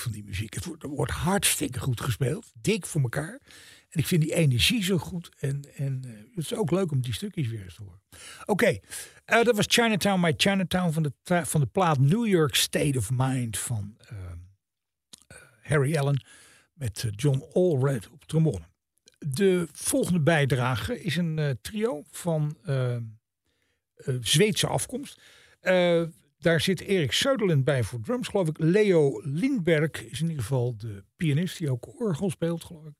Van 0.00 0.12
die 0.12 0.24
muziek. 0.24 0.54
Het 0.54 0.64
wordt, 0.80 1.12
hartstikke 1.12 1.80
goed 1.80 2.00
gespeeld. 2.00 2.52
Dik 2.60 2.86
voor 2.86 3.00
elkaar. 3.00 3.40
En 3.88 4.00
ik 4.00 4.06
vind 4.06 4.22
die 4.22 4.34
energie 4.34 4.84
zo 4.84 4.98
goed. 4.98 5.30
En, 5.38 5.64
en 5.76 6.02
eh, 6.04 6.10
het 6.34 6.44
is 6.44 6.54
ook 6.54 6.70
leuk 6.70 6.90
om 6.90 7.00
die 7.00 7.12
stukjes 7.12 7.48
weer 7.48 7.62
eens 7.62 7.74
te 7.74 7.82
horen. 7.82 8.00
Oké, 8.44 8.78
eh, 9.24 9.44
dat 9.44 9.56
was 9.56 9.66
Chinatown, 9.68 10.20
My 10.20 10.34
Chinatown 10.36 10.92
van 10.92 11.02
de, 11.02 11.12
van 11.46 11.60
de 11.60 11.66
plaat 11.66 11.98
New 11.98 12.26
York 12.26 12.54
State 12.54 12.98
of 12.98 13.10
Mind 13.12 13.58
van 13.58 13.96
eh, 13.98 14.16
eh, 15.26 15.36
Harry 15.62 15.96
Allen 15.96 16.24
met 16.72 17.10
John 17.16 17.44
Allred 17.52 18.08
op 18.08 18.24
trombone. 18.24 18.64
De 19.18 19.68
volgende 19.72 20.20
bijdrage 20.20 21.02
is 21.02 21.16
een 21.16 21.58
trio 21.60 22.02
van 22.10 22.56
eh, 22.64 22.96
eh, 24.04 24.14
Zweedse 24.20 24.66
afkomst. 24.66 25.20
Daar 26.44 26.60
zit 26.60 26.80
Erik 26.80 27.12
Söderlund 27.12 27.64
bij 27.64 27.82
voor 27.82 28.00
drums, 28.00 28.28
geloof 28.28 28.48
ik. 28.48 28.58
Leo 28.58 29.20
Lindberg 29.22 30.04
is 30.04 30.20
in 30.20 30.28
ieder 30.28 30.42
geval 30.42 30.76
de 30.76 31.04
pianist 31.16 31.58
die 31.58 31.70
ook 31.70 32.00
orgel 32.00 32.30
speelt, 32.30 32.64
geloof 32.64 32.86
ik. 32.86 32.92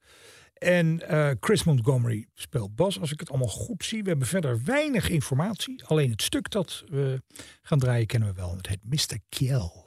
En 0.54 1.08
eh, 1.08 1.30
Chris 1.40 1.64
Montgomery 1.64 2.26
speelt 2.34 2.74
bas, 2.74 3.00
als 3.00 3.12
ik 3.12 3.20
het 3.20 3.28
allemaal 3.28 3.48
goed 3.48 3.84
zie. 3.84 4.02
We 4.02 4.08
hebben 4.08 4.26
verder 4.26 4.60
weinig 4.64 5.08
informatie. 5.08 5.84
Alleen 5.84 6.10
het 6.10 6.22
stuk 6.22 6.50
dat 6.50 6.84
we 6.88 7.22
gaan 7.62 7.78
draaien 7.78 8.06
kennen 8.06 8.28
we 8.28 8.34
wel. 8.34 8.56
Het 8.56 8.66
heet 8.66 8.84
Mr. 8.84 9.18
Kiel. 9.28 9.86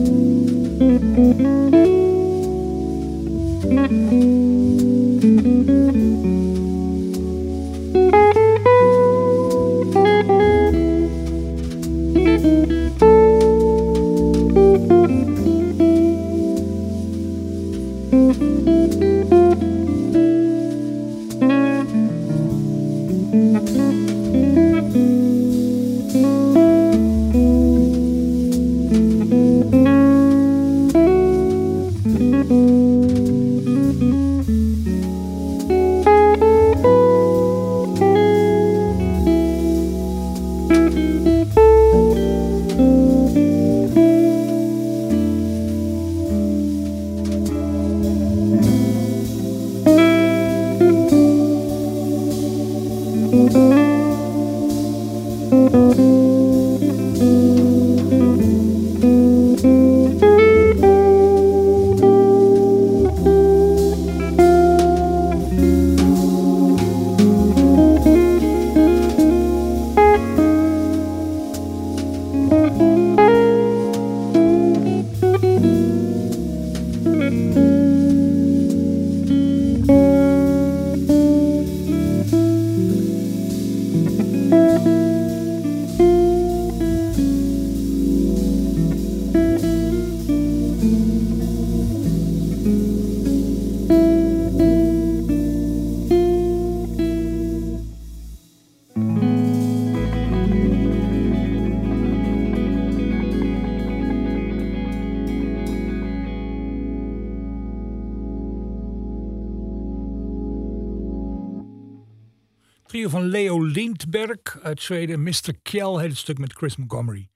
Trio 112.91 113.09
van 113.09 113.25
Leo 113.25 113.63
Lindberg 113.65 114.59
uit 114.61 114.81
Zweden. 114.81 115.23
Mr. 115.23 115.53
Kjell 115.61 115.99
heet 115.99 116.09
het 116.09 116.17
stuk 116.17 116.37
met 116.37 116.53
Chris 116.53 116.75
Montgomery. 116.75 117.29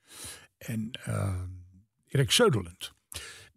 En 0.57 0.91
uh, 1.07 1.33
Erik 2.07 2.31
Söderlund. 2.31 2.91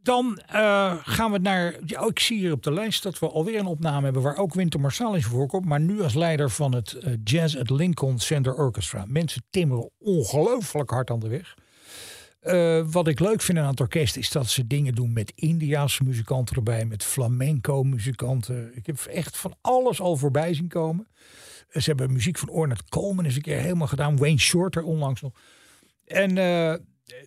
Dan 0.03 0.40
uh, 0.55 0.94
gaan 1.03 1.32
we 1.32 1.38
naar. 1.38 1.76
Ja, 1.86 2.07
ik 2.07 2.18
zie 2.18 2.38
hier 2.38 2.53
op 2.53 2.62
de 2.62 2.72
lijst 2.72 3.03
dat 3.03 3.18
we 3.18 3.28
alweer 3.28 3.59
een 3.59 3.66
opname 3.66 4.05
hebben 4.05 4.22
waar 4.22 4.36
ook 4.36 4.55
Winter 4.55 4.80
Marsalis 4.80 5.24
voorkomt. 5.24 5.64
Maar 5.64 5.80
nu 5.80 6.03
als 6.03 6.14
leider 6.14 6.51
van 6.51 6.74
het 6.74 6.96
uh, 7.05 7.14
Jazz 7.24 7.57
at 7.57 7.70
Lincoln 7.70 8.18
Center 8.18 8.55
Orchestra. 8.55 9.05
Mensen 9.07 9.42
timmeren 9.51 9.90
ongelooflijk 9.99 10.90
hard 10.90 11.11
aan 11.11 11.20
de 11.20 11.28
weg. 11.28 11.55
Uh, 12.43 12.86
wat 12.91 13.09
ik 13.09 13.20
leuk 13.20 13.43
vind 13.43 13.59
aan 13.59 13.70
het 13.70 13.80
orkest 13.80 14.16
is 14.16 14.30
dat 14.30 14.49
ze 14.49 14.66
dingen 14.66 14.95
doen 14.95 15.12
met 15.12 15.32
Indiaanse 15.34 16.05
muzikanten 16.05 16.57
erbij, 16.57 16.84
met 16.84 17.05
flamenco 17.05 17.82
muzikanten. 17.82 18.76
Ik 18.76 18.86
heb 18.86 18.99
echt 18.99 19.36
van 19.36 19.57
alles 19.61 20.01
al 20.01 20.16
voorbij 20.16 20.55
zien 20.55 20.68
komen. 20.68 21.09
Ze 21.68 21.82
hebben 21.84 22.12
muziek 22.12 22.39
van 22.39 22.49
Ornette 22.49 22.84
Coleman 22.89 23.24
eens 23.24 23.36
een 23.36 23.43
keer 23.43 23.59
helemaal 23.59 23.86
gedaan. 23.86 24.16
Wayne 24.16 24.39
Shorter 24.39 24.82
onlangs 24.82 25.20
nog. 25.20 25.41
En 26.05 26.36
uh, 26.36 26.74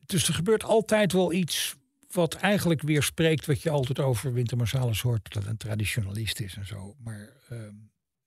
dus 0.05 0.28
er 0.28 0.34
gebeurt 0.34 0.64
altijd 0.64 1.14
wel 1.14 1.34
iets 1.34 1.76
wat 2.12 2.34
eigenlijk 2.34 2.82
weer 2.82 3.03
spreekt 3.03 3.45
wat 3.45 3.62
je 3.62 3.70
altijd 3.70 3.99
over 3.99 4.34
Winter 4.34 4.57
Marsalis 4.57 5.01
hoort. 5.01 5.34
Dat 5.34 5.45
een 5.45 5.57
traditionalist 5.57 6.39
is 6.39 6.55
en 6.55 6.66
zo. 6.66 6.95
Maar 7.03 7.30
uh, 7.51 7.59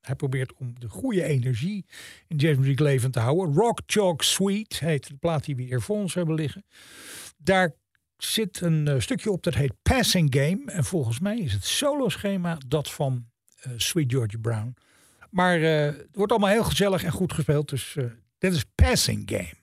hij 0.07 0.15
probeert 0.15 0.53
om 0.55 0.75
de 0.79 0.89
goede 0.89 1.25
energie 1.25 1.87
in 2.29 2.37
jazzmuziek 2.37 2.81
levend 2.81 3.13
te 3.13 3.21
houden. 3.21 3.55
Rock 3.55 3.81
Chalk 3.87 4.23
Sweet 4.23 4.79
heet 4.79 5.09
de 5.09 5.17
plaat 5.17 5.45
die 5.45 5.57
we 5.57 5.63
hier 5.63 5.81
voor 5.81 5.97
ons 5.97 6.15
hebben 6.15 6.35
liggen. 6.35 6.65
Daar 7.37 7.75
zit 8.17 8.61
een 8.61 8.87
uh, 8.89 8.99
stukje 8.99 9.31
op 9.31 9.43
dat 9.43 9.55
heet 9.55 9.73
Passing 9.83 10.35
Game. 10.35 10.63
En 10.67 10.85
volgens 10.85 11.21
mij 11.21 11.39
is 11.39 11.53
het 11.53 11.65
solo 11.65 12.09
schema 12.09 12.59
dat 12.67 12.91
van 12.91 13.27
uh, 13.67 13.73
Sweet 13.77 14.13
Georgia 14.13 14.39
Brown. 14.39 14.77
Maar 15.31 15.59
uh, 15.59 15.85
het 15.85 16.09
wordt 16.13 16.33
allemaal 16.33 16.51
heel 16.51 16.65
gezellig 16.65 17.05
en 17.05 17.13
goed 17.13 17.33
gespeeld. 17.33 17.69
Dus 17.69 17.97
dit 18.39 18.53
is 18.53 18.65
Passing 18.75 19.31
Game. 19.31 19.63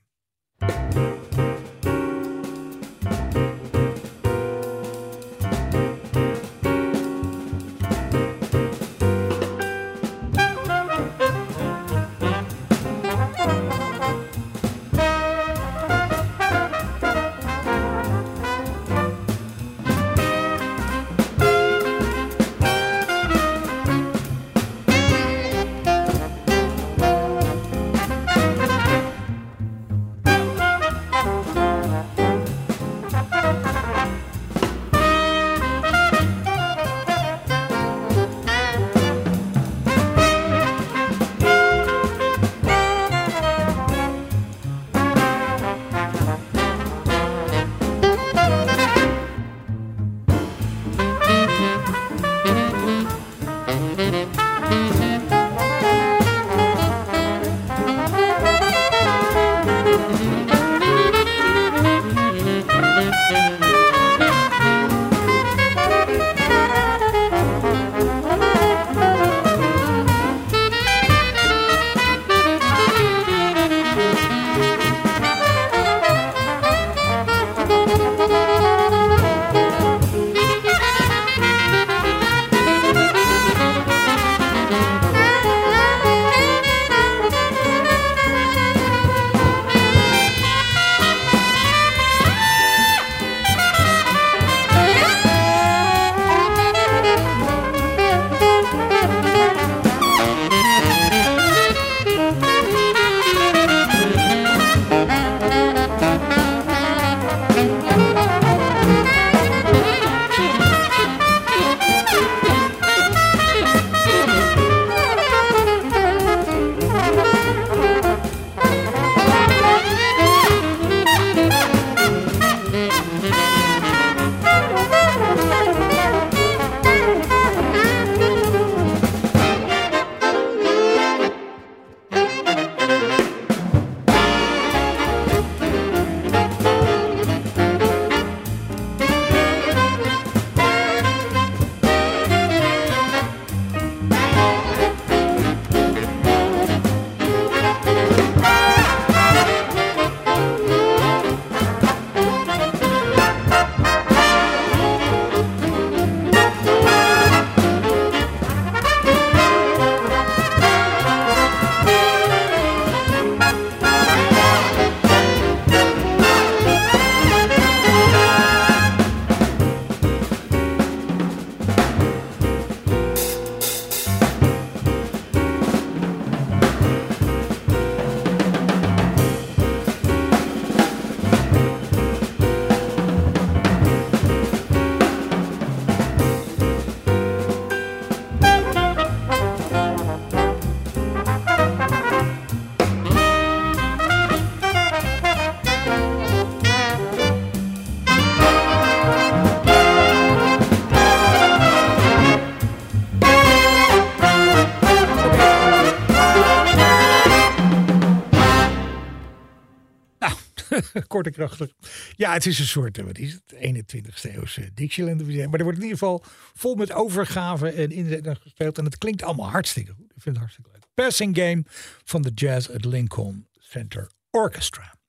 Ja, 212.15 212.34
het 212.34 212.45
is 212.45 212.59
een 212.59 212.65
soort, 212.65 213.01
wat 213.01 213.17
is 213.17 213.34
het, 213.34 213.53
21ste 213.55 214.36
eeuwse 214.36 214.74
Dixieland. 214.74 215.28
Maar 215.28 215.59
er 215.59 215.63
wordt 215.63 215.78
in 215.78 215.84
ieder 215.84 215.97
geval 215.97 216.24
vol 216.53 216.76
met 216.76 216.91
overgave 216.91 217.69
en 217.69 217.91
inzet 217.91 218.38
gespeeld. 218.41 218.78
En 218.78 218.86
het 218.86 218.97
klinkt 218.97 219.24
allemaal 219.24 219.49
hartstikke 219.49 219.93
goed. 219.93 220.11
Ik 220.15 220.22
vind 220.22 220.26
het 220.26 220.38
hartstikke 220.38 220.69
leuk. 220.74 220.84
Passing 220.93 221.38
Game 221.38 221.63
van 222.03 222.22
de 222.22 222.32
Jazz 222.36 222.69
at 222.69 222.86
Lincoln 222.86 223.47
Center 223.59 224.09
Orchestra. 224.30 224.99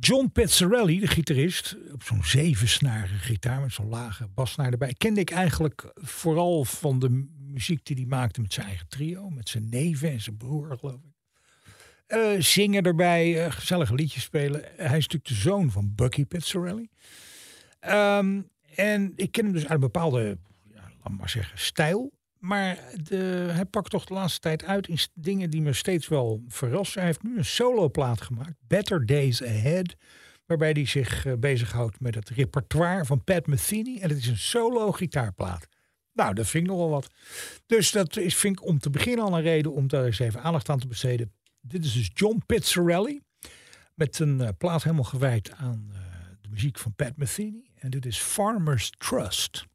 John 0.00 0.30
Pezzarelli, 0.32 1.00
de 1.00 1.06
gitarist, 1.06 1.76
op 1.92 2.02
zo'n 2.02 2.24
zevensnarige 2.24 3.18
gitaar 3.18 3.60
met 3.60 3.72
zo'n 3.72 3.88
lage 3.88 4.28
basnaar 4.28 4.70
erbij, 4.72 4.94
kende 4.98 5.20
ik 5.20 5.30
eigenlijk 5.30 5.92
vooral 5.94 6.64
van 6.64 6.98
de 6.98 7.26
muziek 7.38 7.84
die 7.84 7.96
hij 7.96 8.04
maakte 8.04 8.40
met 8.40 8.52
zijn 8.52 8.66
eigen 8.66 8.88
trio. 8.88 9.30
Met 9.30 9.48
zijn 9.48 9.68
neven 9.68 10.10
en 10.10 10.20
zijn 10.20 10.36
broer, 10.36 10.76
geloof 10.78 11.00
ik. 11.04 11.05
Eh, 12.06 12.30
zingen 12.38 12.82
erbij, 12.82 13.44
eh, 13.44 13.52
gezellige 13.52 13.94
liedjes 13.94 14.22
spelen. 14.22 14.60
hij 14.76 14.84
is 14.98 15.08
natuurlijk 15.08 15.24
de 15.24 15.34
zoon 15.34 15.70
van 15.70 15.92
Bucky 15.94 16.24
Pizzarelli. 16.24 16.88
Ehm, 17.80 18.40
en 18.74 19.12
ik 19.16 19.32
ken 19.32 19.44
hem 19.44 19.52
dus 19.52 19.62
uit 19.62 19.70
een 19.72 19.80
bepaalde, 19.80 20.38
ja, 20.74 20.90
laat 21.02 21.18
maar 21.18 21.28
zeggen, 21.28 21.58
stijl. 21.58 22.12
Maar 22.38 22.78
de, 23.02 23.48
hij 23.52 23.64
pakt 23.64 23.90
toch 23.90 24.04
de 24.04 24.14
laatste 24.14 24.40
tijd 24.40 24.64
uit 24.64 24.88
in 24.88 24.98
dingen 25.14 25.50
die 25.50 25.62
me 25.62 25.72
steeds 25.72 26.08
wel 26.08 26.44
verrassen. 26.48 26.98
Hij 26.98 27.08
heeft 27.08 27.22
nu 27.22 27.38
een 27.38 27.44
soloplaat 27.44 28.20
gemaakt, 28.20 28.54
Better 28.66 29.06
Days 29.06 29.42
Ahead. 29.42 29.94
Waarbij 30.46 30.70
hij 30.70 30.86
zich 30.86 31.24
uh, 31.24 31.32
bezighoudt 31.34 32.00
met 32.00 32.14
het 32.14 32.28
repertoire 32.28 33.04
van 33.04 33.24
Pat 33.24 33.46
Metheny. 33.46 33.98
En 34.00 34.08
het 34.08 34.18
is 34.18 34.26
een 34.26 34.36
solo 34.36 34.92
gitaarplaat. 34.92 35.66
Nou, 36.12 36.34
dat 36.34 36.46
vind 36.46 36.64
ik 36.64 36.70
nogal 36.70 36.88
wat. 36.88 37.10
Dus 37.66 37.90
dat 37.90 38.16
is, 38.16 38.36
vind 38.36 38.58
ik 38.58 38.66
om 38.66 38.78
te 38.78 38.90
beginnen 38.90 39.24
al 39.24 39.36
een 39.36 39.42
reden 39.42 39.72
om 39.72 39.88
daar 39.88 40.04
eens 40.04 40.18
even 40.18 40.42
aandacht 40.42 40.68
aan 40.68 40.78
te 40.78 40.86
besteden. 40.86 41.32
Dit 41.68 41.84
is 41.84 41.92
dus 41.92 42.10
John 42.14 42.42
Pizzarelli. 42.46 43.20
Met 43.94 44.18
een 44.18 44.40
uh, 44.40 44.48
plaat 44.58 44.82
helemaal 44.82 45.04
gewijd 45.04 45.52
aan 45.52 45.86
uh, 45.92 45.96
de 46.40 46.48
muziek 46.48 46.78
van 46.78 46.94
Pat 46.94 47.16
Metheny. 47.16 47.70
En 47.74 47.90
dit 47.90 48.06
is 48.06 48.18
Farmers 48.18 48.90
Trust. 48.90 49.66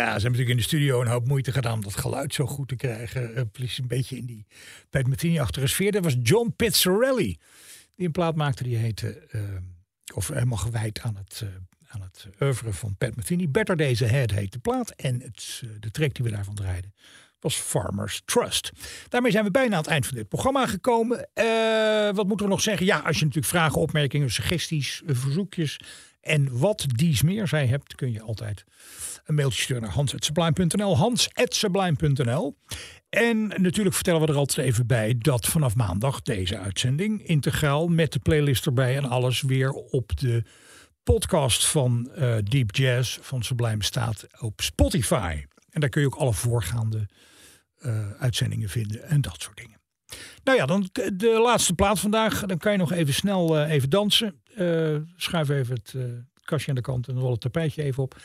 Ja, 0.00 0.06
ze 0.06 0.12
hebben 0.12 0.30
natuurlijk 0.30 0.50
in 0.50 0.56
de 0.56 0.76
studio 0.76 1.00
een 1.00 1.06
hoop 1.06 1.26
moeite 1.26 1.52
gedaan 1.52 1.72
om 1.72 1.82
dat 1.82 1.96
geluid 1.96 2.34
zo 2.34 2.46
goed 2.46 2.68
te 2.68 2.76
krijgen. 2.76 3.30
Uh, 3.30 3.68
een 3.76 3.86
beetje 3.86 4.16
in 4.16 4.26
die 4.26 4.46
Pat 4.90 5.06
Metheny-achtige 5.06 5.66
sfeer. 5.66 5.92
Dat 5.92 6.04
was 6.04 6.16
John 6.22 6.52
Pizzarelli. 6.56 7.36
Die 7.96 8.06
een 8.06 8.12
plaat 8.12 8.34
maakte 8.34 8.62
die 8.62 8.76
heette, 8.76 9.28
uh, 9.32 9.42
of 10.14 10.28
helemaal 10.28 10.58
gewijd 10.58 11.00
aan 11.00 11.16
het, 11.16 11.40
uh, 11.44 11.48
aan 11.88 12.00
het 12.00 12.28
oeuvre 12.40 12.72
van 12.72 12.96
Pat 12.96 13.16
Metheny. 13.16 13.50
Better 13.50 13.76
Days 13.76 14.02
Ahead 14.02 14.30
heet 14.30 14.52
de 14.52 14.58
plaat. 14.58 14.90
En 14.90 15.20
het, 15.20 15.62
de 15.80 15.90
track 15.90 16.14
die 16.14 16.24
we 16.24 16.30
daarvan 16.30 16.54
draaiden 16.54 16.94
was 17.40 17.56
Farmers 17.56 18.22
Trust. 18.24 18.72
Daarmee 19.08 19.32
zijn 19.32 19.44
we 19.44 19.50
bijna 19.50 19.72
aan 19.72 19.82
het 19.82 19.90
eind 19.90 20.06
van 20.06 20.16
dit 20.16 20.28
programma 20.28 20.66
gekomen. 20.66 21.28
wat 22.14 22.26
moeten 22.26 22.46
we 22.46 22.52
nog 22.52 22.60
zeggen? 22.60 22.86
Ja, 22.86 22.98
als 22.98 23.18
je 23.18 23.24
natuurlijk 23.24 23.52
vragen, 23.52 23.80
opmerkingen, 23.80 24.30
suggesties, 24.30 25.02
verzoekjes 25.06 25.80
en 26.20 26.58
wat 26.58 26.86
dies 26.88 27.22
meer 27.22 27.48
zij 27.48 27.66
hebt, 27.66 27.94
kun 27.94 28.12
je 28.12 28.22
altijd 28.22 28.64
een 29.24 29.34
mailtje 29.34 29.62
sturen 29.62 29.82
naar 29.82 29.92
hans.sublime.nl. 29.92 30.96
Hans.sublime.nl. 30.96 32.56
En 33.08 33.46
natuurlijk 33.46 33.94
vertellen 33.94 34.20
we 34.20 34.26
er 34.26 34.36
altijd 34.36 34.66
even 34.66 34.86
bij 34.86 35.14
dat 35.18 35.46
vanaf 35.46 35.74
maandag 35.74 36.22
deze 36.22 36.58
uitzending 36.58 37.26
integraal 37.26 37.88
met 37.88 38.12
de 38.12 38.18
playlist 38.18 38.66
erbij 38.66 38.96
en 38.96 39.04
alles 39.04 39.42
weer 39.42 39.72
op 39.72 40.16
de 40.18 40.44
podcast 41.02 41.66
van 41.66 42.10
uh, 42.18 42.36
Deep 42.44 42.76
Jazz 42.76 43.18
van 43.20 43.42
Sublime 43.42 43.84
staat 43.84 44.26
op 44.38 44.60
Spotify. 44.60 45.44
En 45.70 45.80
daar 45.80 45.90
kun 45.90 46.00
je 46.00 46.06
ook 46.06 46.14
alle 46.14 46.32
voorgaande 46.32 47.08
uh, 47.82 48.10
uitzendingen 48.18 48.68
vinden 48.68 49.02
en 49.02 49.20
dat 49.20 49.42
soort 49.42 49.56
dingen. 49.56 49.80
Nou 50.44 50.58
ja, 50.58 50.66
dan 50.66 50.88
de 51.12 51.40
laatste 51.42 51.74
plaat 51.74 52.00
vandaag. 52.00 52.46
Dan 52.46 52.58
kan 52.58 52.72
je 52.72 52.78
nog 52.78 52.92
even 52.92 53.14
snel 53.14 53.58
uh, 53.58 53.70
even 53.70 53.90
dansen. 53.90 54.39
Schuif 55.16 55.48
even 55.48 55.74
het 55.74 55.94
kastje 56.50 56.68
aan 56.68 56.76
de 56.76 56.80
kant 56.80 57.08
en 57.08 57.18
rol 57.18 57.30
het 57.30 57.40
tapijtje 57.40 57.82
even 57.82 58.02
op. 58.02 58.20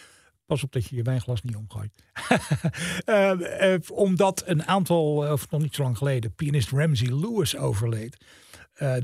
Pas 0.45 0.63
op 0.63 0.71
dat 0.71 0.85
je 0.85 0.95
je 0.95 1.01
wijnglas 1.01 1.41
niet 1.41 1.55
omgooit. 1.55 1.91
uh, 3.05 3.31
uh, 3.73 3.79
omdat 3.91 4.43
een 4.45 4.65
aantal, 4.65 5.31
of 5.31 5.49
nog 5.49 5.61
niet 5.61 5.75
zo 5.75 5.83
lang 5.83 5.97
geleden, 5.97 6.33
pianist 6.33 6.69
Ramsey 6.69 7.07
Lewis 7.07 7.57
overleed. 7.57 8.17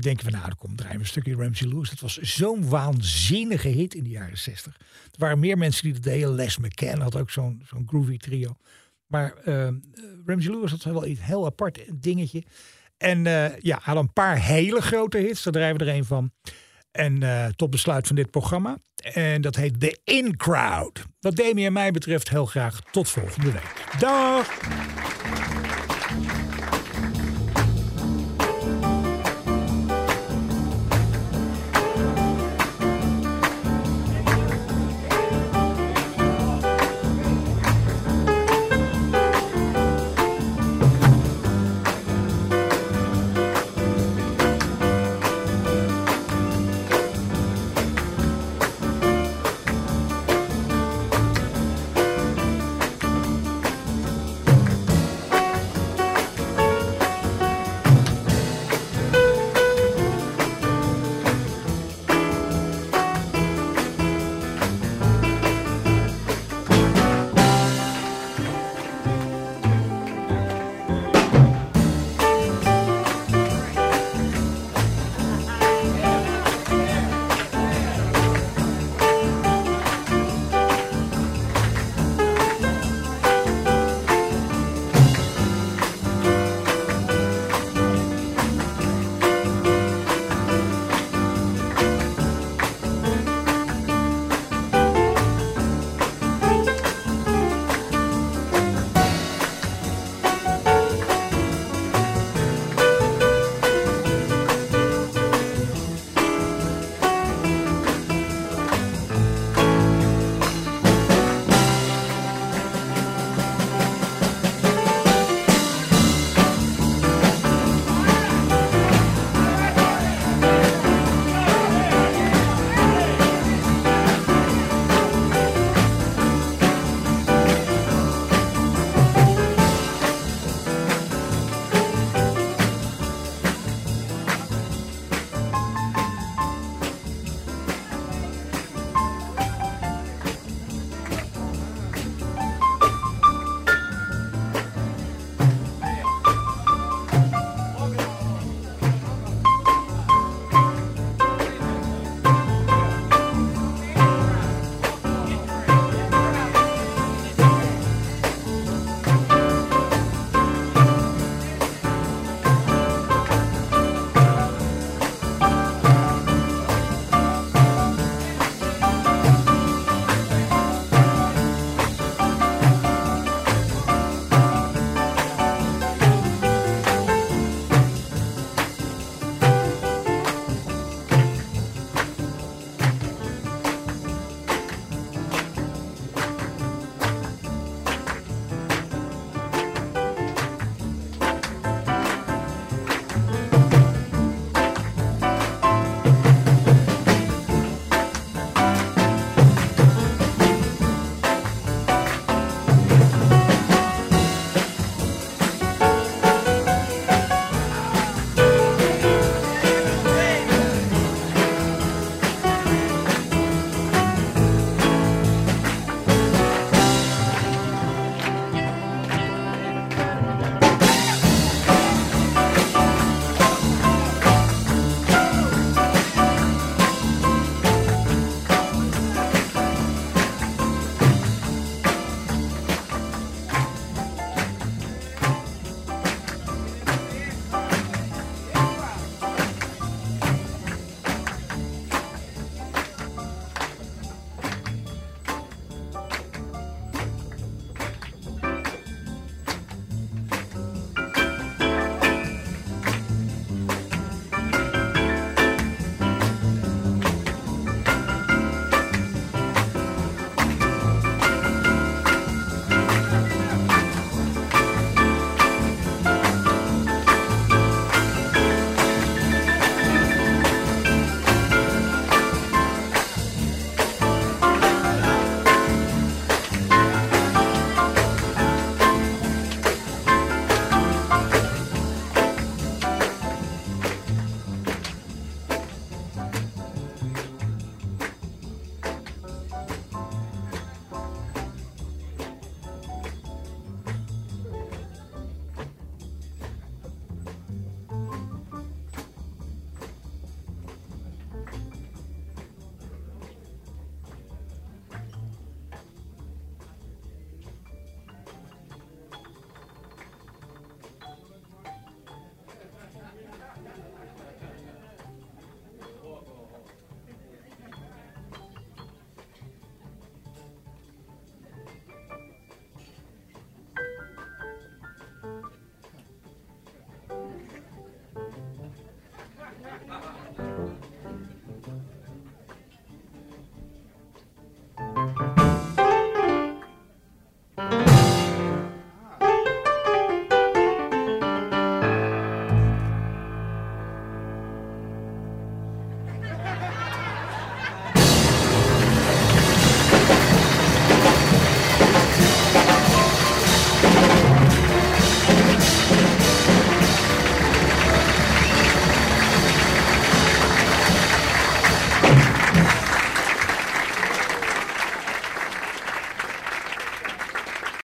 Denken 0.00 0.24
we, 0.24 0.30
nou, 0.30 0.46
dan 0.46 0.56
komt 0.56 0.78
draaien 0.78 1.00
een 1.00 1.06
stukje 1.06 1.34
Ramsey 1.34 1.68
Lewis. 1.68 1.90
Dat 1.90 2.00
was 2.00 2.16
zo'n 2.16 2.68
waanzinnige 2.68 3.68
hit 3.68 3.94
in 3.94 4.04
de 4.04 4.10
jaren 4.10 4.38
60. 4.38 4.76
Er 4.76 5.18
waren 5.18 5.38
meer 5.38 5.58
mensen 5.58 5.82
die 5.82 5.92
dat 5.92 6.02
deden. 6.02 6.34
Les 6.34 6.58
McCann 6.58 7.00
had 7.00 7.16
ook 7.16 7.30
zo'n 7.30 7.62
groovy 7.86 8.16
trio. 8.16 8.56
Maar 9.06 9.34
Ramsey 10.26 10.52
Lewis 10.52 10.70
had 10.70 10.82
wel 10.82 11.06
iets 11.06 11.20
heel 11.22 11.46
apart 11.46 11.84
dingetje. 11.94 12.42
En 12.96 13.22
ja, 13.60 13.78
had 13.82 13.96
een 13.96 14.12
paar 14.12 14.42
hele 14.42 14.80
grote 14.80 15.18
hits. 15.18 15.42
Daar 15.42 15.52
draaien 15.52 15.78
we 15.78 15.84
er 15.84 15.94
een 15.94 16.04
van. 16.04 16.32
En 16.92 17.22
uh, 17.22 17.46
tot 17.46 17.70
besluit 17.70 18.06
van 18.06 18.16
dit 18.16 18.30
programma. 18.30 18.78
En 18.96 19.40
dat 19.40 19.56
heet 19.56 19.80
The 19.80 20.00
In 20.04 20.36
Crowd. 20.36 21.02
Wat 21.20 21.36
Demi 21.36 21.66
en 21.66 21.72
mij 21.72 21.90
betreft 21.90 22.28
heel 22.28 22.46
graag 22.46 22.80
tot 22.90 23.08
volgende 23.08 23.52
week. 23.52 23.98
Dag! 23.98 24.48